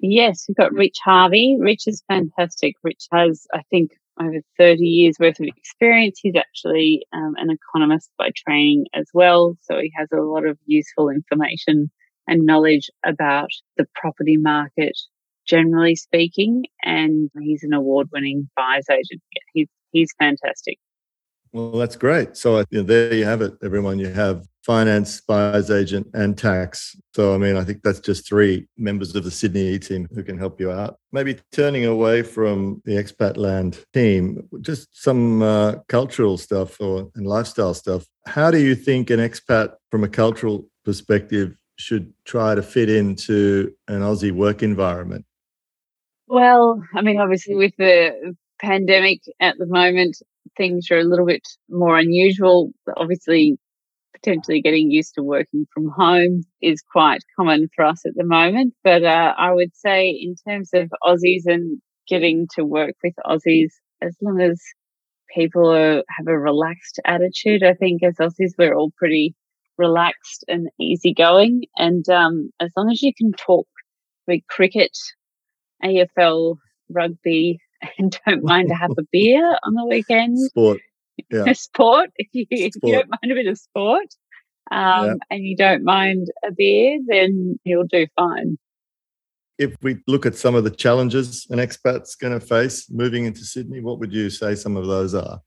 Yes, 0.00 0.44
we've 0.48 0.56
got 0.56 0.72
Rich 0.72 0.98
Harvey. 1.04 1.56
Rich 1.58 1.86
is 1.86 2.02
fantastic. 2.08 2.74
Rich 2.82 3.06
has, 3.12 3.46
I 3.52 3.62
think, 3.70 3.90
over 4.20 4.40
30 4.58 4.82
years 4.82 5.16
worth 5.18 5.40
of 5.40 5.46
experience. 5.46 6.18
He's 6.22 6.36
actually 6.36 7.06
um, 7.12 7.34
an 7.36 7.48
economist 7.50 8.10
by 8.18 8.30
training 8.36 8.86
as 8.94 9.06
well. 9.14 9.56
So 9.62 9.78
he 9.78 9.92
has 9.96 10.08
a 10.12 10.20
lot 10.20 10.46
of 10.46 10.58
useful 10.66 11.08
information 11.08 11.90
and 12.26 12.44
knowledge 12.44 12.90
about 13.06 13.48
the 13.76 13.86
property 13.94 14.36
market, 14.36 14.98
generally 15.46 15.96
speaking. 15.96 16.64
And 16.82 17.30
he's 17.40 17.62
an 17.62 17.72
award 17.72 18.08
winning 18.12 18.50
buyer's 18.56 18.86
agent. 18.90 19.22
He's, 19.52 19.68
he's 19.92 20.12
fantastic. 20.18 20.78
Well, 21.52 21.72
that's 21.72 21.96
great. 21.96 22.36
So 22.36 22.58
you 22.70 22.78
know, 22.78 22.82
there 22.82 23.14
you 23.14 23.24
have 23.24 23.40
it, 23.40 23.54
everyone. 23.62 23.98
You 23.98 24.08
have 24.08 24.46
finance, 24.68 25.22
buyer's 25.22 25.70
agent, 25.70 26.06
and 26.12 26.36
tax. 26.36 26.94
So, 27.14 27.34
I 27.34 27.38
mean, 27.38 27.56
I 27.56 27.64
think 27.64 27.82
that's 27.82 28.00
just 28.00 28.28
three 28.28 28.68
members 28.76 29.16
of 29.16 29.24
the 29.24 29.30
Sydney 29.30 29.68
E 29.68 29.78
team 29.78 30.06
who 30.14 30.22
can 30.22 30.36
help 30.36 30.60
you 30.60 30.70
out. 30.70 30.98
Maybe 31.10 31.38
turning 31.52 31.86
away 31.86 32.22
from 32.22 32.82
the 32.84 32.92
Expatland 32.92 33.82
team, 33.94 34.46
just 34.60 34.88
some 34.92 35.40
uh, 35.40 35.76
cultural 35.88 36.36
stuff 36.36 36.78
or 36.82 37.10
and 37.14 37.26
lifestyle 37.26 37.72
stuff. 37.72 38.04
How 38.26 38.50
do 38.50 38.58
you 38.58 38.74
think 38.74 39.08
an 39.08 39.20
expat, 39.20 39.72
from 39.90 40.04
a 40.04 40.08
cultural 40.08 40.68
perspective, 40.84 41.56
should 41.76 42.12
try 42.26 42.54
to 42.54 42.62
fit 42.62 42.90
into 42.90 43.72
an 43.88 44.02
Aussie 44.02 44.32
work 44.32 44.62
environment? 44.62 45.24
Well, 46.26 46.82
I 46.94 47.00
mean, 47.00 47.18
obviously, 47.18 47.54
with 47.54 47.72
the 47.78 48.36
pandemic 48.60 49.22
at 49.40 49.56
the 49.56 49.66
moment, 49.66 50.18
things 50.58 50.90
are 50.90 50.98
a 50.98 51.04
little 51.04 51.24
bit 51.24 51.48
more 51.70 51.96
unusual. 51.96 52.70
Obviously, 52.98 53.58
potentially 54.22 54.60
getting 54.60 54.90
used 54.90 55.14
to 55.14 55.22
working 55.22 55.66
from 55.72 55.90
home 55.96 56.42
is 56.60 56.82
quite 56.92 57.22
common 57.36 57.68
for 57.74 57.84
us 57.84 58.04
at 58.06 58.14
the 58.14 58.24
moment. 58.24 58.74
But 58.84 59.04
uh, 59.04 59.34
I 59.36 59.52
would 59.52 59.74
say, 59.74 60.08
in 60.10 60.34
terms 60.46 60.70
of 60.74 60.90
Aussies 61.02 61.42
and 61.46 61.80
getting 62.08 62.46
to 62.54 62.64
work 62.64 62.94
with 63.02 63.14
Aussies, 63.26 63.72
as 64.02 64.16
long 64.22 64.40
as 64.40 64.60
people 65.34 65.70
are, 65.70 66.02
have 66.08 66.26
a 66.26 66.38
relaxed 66.38 67.00
attitude, 67.04 67.62
I 67.62 67.74
think 67.74 68.02
as 68.02 68.16
Aussies, 68.16 68.52
we're 68.58 68.74
all 68.74 68.92
pretty 68.96 69.34
relaxed 69.76 70.44
and 70.48 70.68
easygoing. 70.80 71.62
And 71.76 72.08
um, 72.08 72.50
as 72.60 72.70
long 72.76 72.90
as 72.90 73.02
you 73.02 73.12
can 73.16 73.32
talk 73.32 73.66
with 74.26 74.40
cricket, 74.48 74.96
AFL, 75.84 76.56
rugby, 76.90 77.60
and 77.98 78.18
don't 78.26 78.42
mind 78.42 78.68
to 78.68 78.74
have 78.74 78.90
a 78.90 79.02
beer 79.12 79.56
on 79.62 79.74
the 79.74 79.86
weekend. 79.86 80.38
Sport. 80.38 80.80
Yeah. 81.30 81.52
sport. 81.52 82.10
If 82.18 82.28
you, 82.32 82.44
sport. 82.44 82.60
if 82.60 82.74
you 82.82 82.92
don't 82.92 83.10
mind 83.10 83.32
a 83.32 83.34
bit 83.34 83.46
of 83.46 83.58
sport. 83.58 84.06
um, 84.70 85.06
yeah. 85.06 85.14
and 85.30 85.44
you 85.44 85.56
don't 85.56 85.84
mind 85.84 86.28
a 86.46 86.52
beer, 86.52 86.98
then 87.06 87.58
you'll 87.64 87.86
do 87.86 88.06
fine. 88.16 88.58
If 89.58 89.74
we 89.82 89.96
look 90.06 90.24
at 90.24 90.36
some 90.36 90.54
of 90.54 90.62
the 90.64 90.70
challenges 90.70 91.46
an 91.50 91.58
expat's 91.58 92.14
going 92.14 92.38
to 92.38 92.44
face 92.44 92.88
moving 92.90 93.24
into 93.24 93.40
Sydney, 93.40 93.80
what 93.80 93.98
would 93.98 94.12
you 94.12 94.30
say 94.30 94.54
some 94.54 94.76
of 94.76 94.86
those 94.86 95.14
are? 95.14 95.40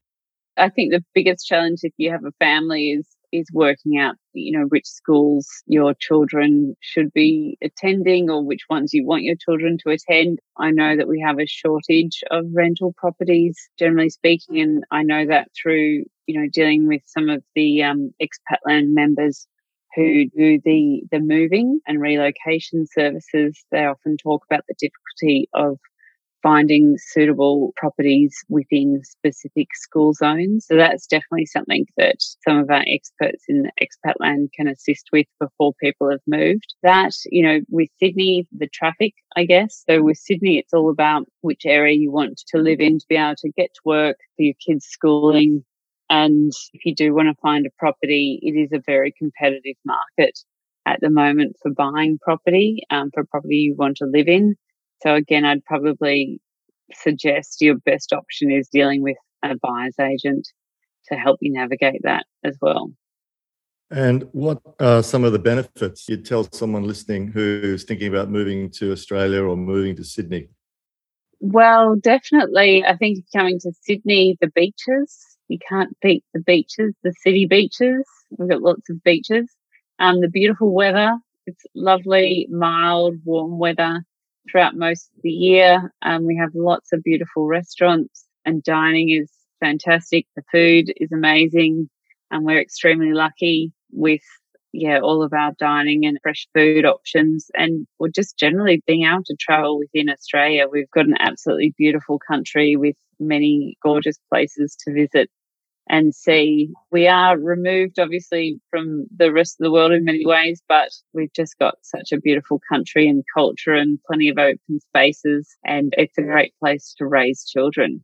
I 0.58 0.70
think 0.70 0.92
the 0.92 1.04
biggest 1.14 1.48
challenge 1.48 1.80
if 1.84 1.94
you 1.98 2.12
have 2.12 2.26
a 2.26 2.34
family 2.40 2.92
is 2.92 3.08
is 3.32 3.48
working 3.54 3.98
out, 3.98 4.16
you 4.34 4.58
know, 4.58 4.66
which 4.66 4.86
schools 4.86 5.48
your 5.66 5.94
children 5.94 6.76
should 6.80 7.12
be 7.14 7.58
attending 7.64 8.30
or 8.30 8.44
which 8.44 8.66
ones 8.70 8.94
you 8.94 9.06
want 9.06 9.24
your 9.24 9.36
children 9.36 9.78
to 9.84 9.92
attend. 9.92 10.40
I 10.58 10.72
know 10.72 10.96
that 10.98 11.08
we 11.08 11.22
have 11.26 11.40
a 11.40 11.48
shortage 11.48 12.24
of 12.30 12.46
rental 12.54 12.94
properties, 12.98 13.58
generally 13.80 14.10
speaking, 14.10 14.60
and 14.60 14.84
I 14.92 15.04
know 15.04 15.26
that 15.28 15.50
through, 15.62 16.04
you 16.26 16.40
know, 16.40 16.48
dealing 16.52 16.88
with 16.88 17.02
some 17.06 17.30
of 17.30 17.44
the 17.56 17.84
um, 17.84 18.12
expatland 18.22 18.94
members 18.94 19.48
who 19.96 20.26
do 20.30 20.60
the 20.64 21.02
the 21.12 21.20
moving 21.20 21.80
and 21.88 22.00
relocation 22.00 22.86
services. 22.88 23.64
They 23.72 23.86
often 23.86 24.18
talk 24.18 24.44
about 24.50 24.64
the 24.68 24.76
difficulty 24.80 25.50
of 25.54 25.78
finding 26.44 26.96
suitable 26.98 27.74
properties 27.76 28.36
within 28.50 29.02
specific 29.04 29.68
school 29.74 30.14
zones. 30.14 30.66
So 30.68 30.76
that's 30.76 31.08
definitely 31.08 31.46
something 31.46 31.86
that 31.98 32.16
some 32.48 32.60
of 32.60 32.70
our 32.70 32.84
experts 32.88 33.46
in 33.48 33.70
Expatland 33.82 34.50
can 34.54 34.68
assist 34.68 35.10
with 35.12 35.28
before 35.40 35.74
people 35.82 36.10
have 36.10 36.22
moved. 36.28 36.74
That, 36.84 37.14
you 37.26 37.44
know, 37.44 37.60
with 37.70 37.90
Sydney, 38.00 38.48
the 38.52 38.68
traffic, 38.68 39.14
I 39.36 39.46
guess. 39.46 39.84
So 39.90 40.02
with 40.02 40.18
Sydney, 40.18 40.58
it's 40.58 40.74
all 40.74 40.90
about 40.90 41.28
which 41.42 41.66
area 41.66 41.96
you 41.96 42.12
want 42.12 42.42
to 42.48 42.62
live 42.62 42.80
in 42.80 43.00
to 43.00 43.06
be 43.08 43.16
able 43.16 43.36
to 43.38 43.52
get 43.56 43.74
to 43.74 43.82
work 43.86 44.18
for 44.36 44.44
your 44.44 44.56
kids' 44.66 44.86
schooling. 44.86 45.64
And 46.10 46.52
if 46.74 46.86
you 46.86 46.94
do 46.94 47.14
want 47.14 47.30
to 47.30 47.42
find 47.42 47.66
a 47.66 47.70
property, 47.80 48.40
it 48.42 48.52
is 48.52 48.72
a 48.74 48.84
very 48.86 49.14
competitive 49.18 49.78
market 49.86 50.38
at 50.86 51.00
the 51.00 51.10
moment 51.10 51.56
for 51.62 51.72
buying 51.72 52.18
property, 52.22 52.82
um, 52.90 53.12
for 53.14 53.24
property 53.24 53.58
you 53.58 53.76
want 53.78 53.98
to 53.98 54.06
live 54.06 54.28
in. 54.28 54.56
So 55.02 55.16
again, 55.16 55.46
I'd 55.46 55.66
probably 55.66 56.40
suggest 56.94 57.62
your 57.62 57.78
best 57.78 58.14
option 58.14 58.52
is 58.52 58.68
dealing 58.72 59.02
with 59.02 59.18
a 59.44 59.56
buyer's 59.62 60.00
agent 60.00 60.48
to 61.08 61.16
help 61.16 61.40
you 61.42 61.52
navigate 61.52 62.02
that 62.04 62.26
as 62.44 62.58
well. 62.62 62.92
And 63.90 64.28
what 64.32 64.62
are 64.80 65.04
some 65.04 65.24
of 65.24 65.34
the 65.34 65.40
benefits 65.40 66.08
you'd 66.08 66.26
tell 66.26 66.48
someone 66.54 66.84
listening 66.84 67.28
who's 67.28 67.84
thinking 67.84 68.08
about 68.08 68.30
moving 68.30 68.70
to 68.72 68.92
Australia 68.92 69.44
or 69.44 69.58
moving 69.58 69.96
to 69.98 70.04
Sydney? 70.04 70.50
Well, 71.42 71.96
definitely. 71.96 72.86
I 72.86 72.96
think 72.96 73.26
coming 73.36 73.60
to 73.62 73.72
Sydney, 73.82 74.38
the 74.40 74.48
beaches, 74.48 75.38
you 75.48 75.58
can't 75.68 75.98
beat 76.02 76.24
the 76.34 76.40
beaches, 76.40 76.94
the 77.04 77.14
city 77.22 77.48
beaches. 77.48 78.06
We've 78.38 78.50
got 78.50 78.62
lots 78.62 78.90
of 78.90 79.04
beaches. 79.04 79.52
Um, 80.00 80.22
the 80.22 80.30
beautiful 80.30 80.72
weather. 80.72 81.18
It's 81.48 81.66
lovely, 81.76 82.48
mild, 82.50 83.16
warm 83.26 83.58
weather 83.58 84.06
throughout 84.50 84.76
most 84.76 85.10
of 85.16 85.22
the 85.24 85.30
year. 85.30 85.94
Um, 86.02 86.26
we 86.26 86.38
have 86.38 86.52
lots 86.56 86.94
of 86.94 87.04
beautiful 87.04 87.46
restaurants 87.46 88.26
and 88.46 88.64
dining 88.64 89.10
is 89.10 89.32
fantastic. 89.60 90.26
The 90.36 90.44
food 90.52 90.94
is 90.98 91.12
amazing 91.12 91.90
and 92.30 92.46
we're 92.46 92.62
extremely 92.62 93.14
lucky 93.14 93.72
with 93.92 94.22
yeah, 94.74 95.00
all 95.00 95.22
of 95.22 95.34
our 95.34 95.52
dining 95.60 96.06
and 96.06 96.18
fresh 96.24 96.48
food 96.54 96.86
options. 96.86 97.52
And 97.56 97.86
we're 98.00 98.10
just 98.10 98.38
generally 98.38 98.82
being 98.88 99.06
able 99.06 99.24
to 99.26 99.36
travel 99.40 99.78
within 99.78 100.10
Australia. 100.10 100.68
We've 100.72 100.90
got 100.92 101.08
an 101.08 101.18
absolutely 101.20 101.74
beautiful 101.78 102.20
country 102.20 102.76
with 102.78 102.96
many 103.20 103.78
gorgeous 103.84 104.18
places 104.30 104.76
to 104.86 104.94
visit 104.94 105.30
and 105.90 106.14
see. 106.16 106.72
We 106.92 107.08
are 107.08 107.38
removed, 107.38 108.00
obviously, 108.00 108.60
from 108.70 109.06
the 109.16 109.32
rest 109.32 109.60
of 109.60 109.66
the 109.66 109.72
world 109.72 109.92
in 109.92 110.06
many 110.06 110.26
ways, 110.26 110.62
but 110.68 110.90
we've 111.14 111.34
just 111.34 111.58
got 111.60 111.76
such 111.82 112.12
a 112.12 112.20
beautiful 112.20 112.60
country 112.70 113.08
and 113.08 113.24
culture 113.34 113.74
and 113.74 114.00
plenty 114.06 114.30
of 114.30 114.38
open 114.38 114.80
spaces, 114.80 115.56
and 115.66 115.94
it's 115.98 116.18
a 116.18 116.24
great 116.24 116.54
place 116.60 116.96
to 116.98 117.06
raise 117.06 117.46
children. 117.46 118.04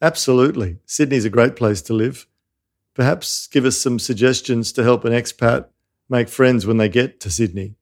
Absolutely. 0.00 0.78
Sydney's 0.86 1.24
a 1.24 1.30
great 1.30 1.56
place 1.56 1.80
to 1.82 1.94
live. 1.94 2.26
Perhaps 2.94 3.46
give 3.48 3.64
us 3.64 3.76
some 3.76 3.98
suggestions 3.98 4.72
to 4.72 4.82
help 4.82 5.04
an 5.04 5.12
expat 5.12 5.66
make 6.08 6.28
friends 6.28 6.66
when 6.66 6.76
they 6.76 6.88
get 6.88 7.20
to 7.20 7.30
Sydney. 7.30 7.74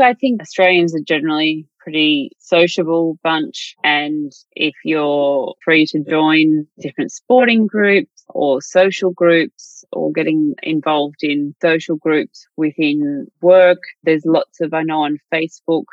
I 0.00 0.14
think 0.14 0.40
Australians 0.40 0.94
are 0.94 1.02
generally 1.02 1.66
pretty 1.88 2.30
sociable 2.38 3.18
bunch. 3.24 3.74
And 3.82 4.30
if 4.52 4.74
you're 4.84 5.54
free 5.64 5.86
to 5.86 6.00
join 6.00 6.66
different 6.78 7.12
sporting 7.12 7.66
groups 7.66 8.24
or 8.28 8.60
social 8.60 9.10
groups 9.10 9.86
or 9.90 10.12
getting 10.12 10.54
involved 10.62 11.22
in 11.22 11.54
social 11.62 11.96
groups 11.96 12.46
within 12.58 13.26
work, 13.40 13.78
there's 14.02 14.26
lots 14.26 14.60
of, 14.60 14.74
I 14.74 14.82
know 14.82 15.04
on 15.04 15.18
Facebook, 15.32 15.84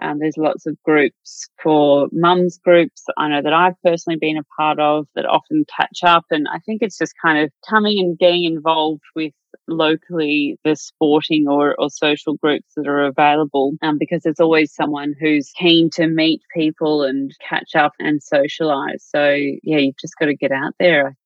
um, 0.00 0.18
there's 0.18 0.36
lots 0.36 0.66
of 0.66 0.76
groups 0.84 1.48
for 1.62 2.08
mums 2.12 2.58
groups. 2.58 3.04
I 3.16 3.28
know 3.28 3.42
that 3.42 3.52
I've 3.52 3.80
personally 3.84 4.18
been 4.18 4.36
a 4.36 4.44
part 4.56 4.78
of 4.78 5.06
that 5.14 5.26
often 5.26 5.64
catch 5.76 6.00
up. 6.02 6.24
And 6.30 6.46
I 6.52 6.58
think 6.60 6.82
it's 6.82 6.98
just 6.98 7.14
kind 7.22 7.42
of 7.42 7.50
coming 7.68 7.98
and 7.98 8.18
getting 8.18 8.44
involved 8.44 9.02
with 9.14 9.32
locally 9.68 10.58
the 10.64 10.76
sporting 10.76 11.46
or, 11.48 11.74
or 11.78 11.90
social 11.90 12.36
groups 12.36 12.68
that 12.76 12.86
are 12.86 13.04
available 13.04 13.72
um, 13.82 13.98
because 13.98 14.22
there's 14.22 14.40
always 14.40 14.74
someone 14.74 15.14
who's 15.20 15.50
keen 15.58 15.90
to 15.90 16.06
meet 16.06 16.40
people 16.54 17.02
and 17.02 17.32
catch 17.46 17.74
up 17.74 17.92
and 17.98 18.22
socialize. 18.22 19.04
So, 19.06 19.30
yeah, 19.62 19.78
you've 19.78 19.98
just 19.98 20.14
got 20.18 20.26
to 20.26 20.36
get 20.36 20.52
out 20.52 20.74
there. 20.78 21.16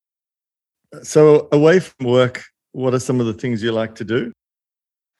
So, 1.03 1.47
away 1.51 1.79
from 1.79 2.07
work, 2.07 2.43
what 2.71 2.93
are 2.93 2.99
some 2.99 3.19
of 3.19 3.25
the 3.25 3.33
things 3.33 3.63
you 3.63 3.71
like 3.71 3.95
to 3.95 4.05
do? 4.05 4.31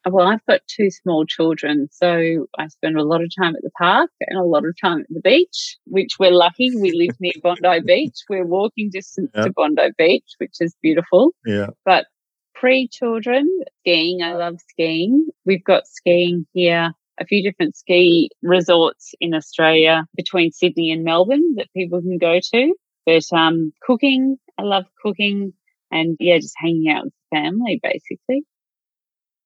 Well, 0.08 0.28
I've 0.28 0.44
got 0.46 0.60
two 0.68 0.90
small 0.90 1.26
children, 1.26 1.88
so 1.90 2.46
I 2.58 2.68
spend 2.68 2.96
a 2.96 3.02
lot 3.02 3.22
of 3.22 3.30
time 3.36 3.56
at 3.56 3.62
the 3.62 3.70
park 3.76 4.10
and 4.20 4.38
a 4.38 4.44
lot 4.44 4.64
of 4.64 4.76
time 4.80 5.00
at 5.00 5.06
the 5.10 5.20
beach, 5.20 5.76
which 5.84 6.12
we're 6.20 6.30
lucky. 6.30 6.70
We 6.76 6.92
live 6.92 7.16
near 7.18 7.32
Bondi 7.42 7.80
Beach. 7.84 8.14
We're 8.28 8.46
walking 8.46 8.90
distance 8.90 9.32
to 9.34 9.52
Bondi 9.52 9.90
Beach, 9.98 10.34
which 10.38 10.56
is 10.60 10.76
beautiful. 10.80 11.32
Yeah. 11.44 11.68
But 11.84 12.06
pre 12.54 12.86
children, 12.88 13.50
skiing, 13.80 14.22
I 14.22 14.34
love 14.34 14.58
skiing. 14.68 15.26
We've 15.44 15.64
got 15.64 15.88
skiing 15.88 16.46
here, 16.52 16.92
a 17.18 17.24
few 17.26 17.42
different 17.42 17.76
ski 17.76 18.30
resorts 18.42 19.12
in 19.20 19.34
Australia 19.34 20.04
between 20.16 20.52
Sydney 20.52 20.92
and 20.92 21.02
Melbourne 21.02 21.54
that 21.56 21.72
people 21.76 22.00
can 22.00 22.18
go 22.18 22.38
to. 22.52 22.74
But 23.06 23.24
um, 23.32 23.72
cooking, 23.82 24.36
I 24.56 24.62
love 24.62 24.84
cooking 25.02 25.52
and 25.90 26.16
yeah, 26.20 26.38
just 26.38 26.54
hanging 26.56 26.90
out 26.90 27.04
with 27.04 27.14
family 27.32 27.80
basically. 27.82 28.44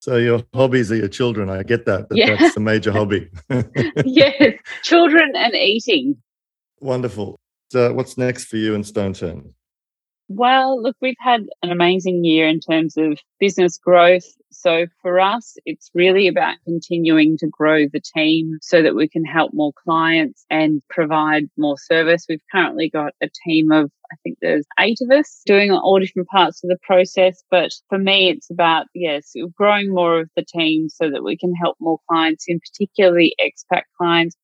So 0.00 0.16
your 0.16 0.42
hobbies 0.54 0.90
are 0.90 0.96
your 0.96 1.08
children. 1.08 1.50
I 1.50 1.62
get 1.62 1.84
that. 1.84 2.06
yeah. 2.10 2.36
That's 2.36 2.56
a 2.56 2.60
major 2.60 2.90
hobby. 2.90 3.28
yes, 4.04 4.58
children 4.82 5.32
and 5.36 5.54
eating. 5.54 6.16
Wonderful. 6.80 7.38
So 7.70 7.92
what's 7.92 8.16
next 8.16 8.46
for 8.46 8.56
you 8.56 8.74
in 8.74 8.82
Stoneturn? 8.82 9.52
Well, 10.32 10.80
look, 10.80 10.96
we've 11.02 11.16
had 11.18 11.46
an 11.60 11.72
amazing 11.72 12.24
year 12.24 12.46
in 12.46 12.60
terms 12.60 12.96
of 12.96 13.18
business 13.40 13.78
growth. 13.78 14.22
So 14.52 14.86
for 15.02 15.18
us, 15.18 15.56
it's 15.66 15.90
really 15.92 16.28
about 16.28 16.54
continuing 16.64 17.36
to 17.38 17.48
grow 17.48 17.86
the 17.92 18.00
team 18.00 18.58
so 18.62 18.80
that 18.80 18.94
we 18.94 19.08
can 19.08 19.24
help 19.24 19.50
more 19.52 19.72
clients 19.72 20.46
and 20.48 20.82
provide 20.88 21.50
more 21.56 21.76
service. 21.76 22.26
We've 22.28 22.38
currently 22.52 22.88
got 22.88 23.12
a 23.20 23.28
team 23.44 23.72
of, 23.72 23.90
I 24.12 24.16
think 24.22 24.38
there's 24.40 24.66
eight 24.78 24.98
of 25.00 25.10
us 25.10 25.42
doing 25.46 25.72
all 25.72 25.98
different 25.98 26.28
parts 26.28 26.62
of 26.62 26.68
the 26.68 26.78
process. 26.80 27.42
But 27.50 27.72
for 27.88 27.98
me, 27.98 28.28
it's 28.28 28.50
about, 28.50 28.86
yes, 28.94 29.32
growing 29.56 29.92
more 29.92 30.20
of 30.20 30.30
the 30.36 30.44
team 30.44 30.88
so 30.90 31.10
that 31.10 31.24
we 31.24 31.36
can 31.36 31.54
help 31.56 31.76
more 31.80 31.98
clients, 32.08 32.44
in 32.46 32.60
particularly 32.60 33.34
expat 33.44 33.82
clients 33.98 34.36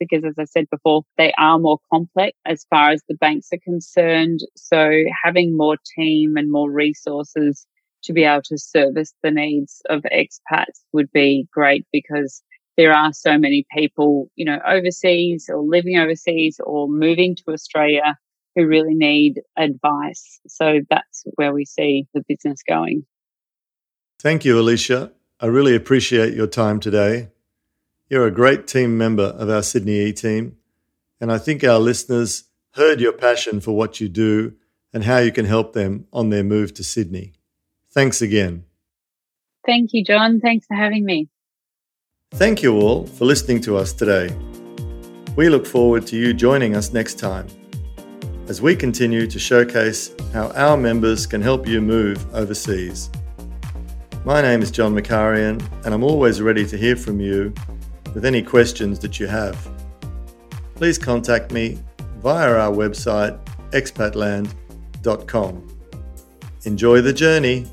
because 0.00 0.24
as 0.24 0.34
I 0.38 0.44
said 0.44 0.66
before, 0.70 1.02
they 1.18 1.32
are 1.38 1.58
more 1.58 1.78
complex 1.92 2.36
as 2.46 2.66
far 2.70 2.90
as 2.90 3.02
the 3.08 3.14
banks 3.14 3.48
are 3.52 3.58
concerned. 3.62 4.40
So 4.56 4.90
having 5.22 5.56
more 5.56 5.76
team 5.96 6.36
and 6.36 6.50
more 6.50 6.70
resources 6.70 7.66
to 8.04 8.12
be 8.12 8.24
able 8.24 8.42
to 8.42 8.58
service 8.58 9.14
the 9.22 9.30
needs 9.30 9.82
of 9.88 10.02
expats 10.12 10.80
would 10.92 11.12
be 11.12 11.46
great 11.52 11.86
because 11.92 12.42
there 12.76 12.92
are 12.94 13.12
so 13.12 13.36
many 13.36 13.66
people, 13.76 14.30
you 14.36 14.44
know, 14.46 14.58
overseas 14.66 15.50
or 15.52 15.62
living 15.62 15.98
overseas 15.98 16.58
or 16.64 16.88
moving 16.88 17.36
to 17.36 17.52
Australia 17.52 18.16
who 18.56 18.66
really 18.66 18.94
need 18.94 19.40
advice. 19.56 20.40
So 20.48 20.80
that's 20.88 21.24
where 21.34 21.52
we 21.52 21.64
see 21.64 22.06
the 22.14 22.24
business 22.26 22.62
going. 22.66 23.04
Thank 24.18 24.44
you, 24.44 24.56
Alycia. 24.56 25.12
I 25.40 25.46
really 25.46 25.74
appreciate 25.74 26.34
your 26.34 26.46
time 26.46 26.80
today. 26.80 27.28
You're 28.10 28.26
a 28.26 28.32
great 28.32 28.66
team 28.66 28.98
member 28.98 29.22
of 29.22 29.48
our 29.48 29.62
Sydney 29.62 30.00
E 30.00 30.12
team, 30.12 30.56
and 31.20 31.30
I 31.30 31.38
think 31.38 31.62
our 31.62 31.78
listeners 31.78 32.42
heard 32.72 33.00
your 33.00 33.12
passion 33.12 33.60
for 33.60 33.76
what 33.76 34.00
you 34.00 34.08
do 34.08 34.54
and 34.92 35.04
how 35.04 35.18
you 35.18 35.30
can 35.30 35.44
help 35.44 35.74
them 35.74 36.08
on 36.12 36.30
their 36.30 36.42
move 36.42 36.74
to 36.74 36.82
Sydney. 36.82 37.34
Thanks 37.92 38.20
again. 38.20 38.64
Thank 39.64 39.92
you, 39.92 40.02
John. 40.02 40.40
Thanks 40.40 40.66
for 40.66 40.74
having 40.74 41.04
me. 41.04 41.28
Thank 42.32 42.64
you 42.64 42.80
all 42.80 43.06
for 43.06 43.26
listening 43.26 43.60
to 43.60 43.76
us 43.76 43.92
today. 43.92 44.36
We 45.36 45.48
look 45.48 45.64
forward 45.64 46.04
to 46.08 46.16
you 46.16 46.34
joining 46.34 46.74
us 46.74 46.92
next 46.92 47.16
time 47.16 47.46
as 48.48 48.60
we 48.60 48.74
continue 48.74 49.28
to 49.28 49.38
showcase 49.38 50.12
how 50.32 50.48
our 50.56 50.76
members 50.76 51.28
can 51.28 51.40
help 51.40 51.64
you 51.64 51.80
move 51.80 52.18
overseas. 52.34 53.08
My 54.24 54.42
name 54.42 54.62
is 54.62 54.72
John 54.72 54.96
Marcarian, 54.96 55.64
and 55.84 55.94
I'm 55.94 56.02
always 56.02 56.42
ready 56.42 56.66
to 56.66 56.76
hear 56.76 56.96
from 56.96 57.20
you 57.20 57.54
with 58.14 58.24
any 58.24 58.42
questions 58.42 58.98
that 59.00 59.18
you 59.20 59.26
have. 59.26 59.56
Please 60.74 60.98
contact 60.98 61.52
me 61.52 61.78
via 62.18 62.52
our 62.54 62.72
website 62.72 63.38
expatland.com. 63.70 65.66
Enjoy 66.64 67.00
the 67.00 67.12
journey. 67.12 67.66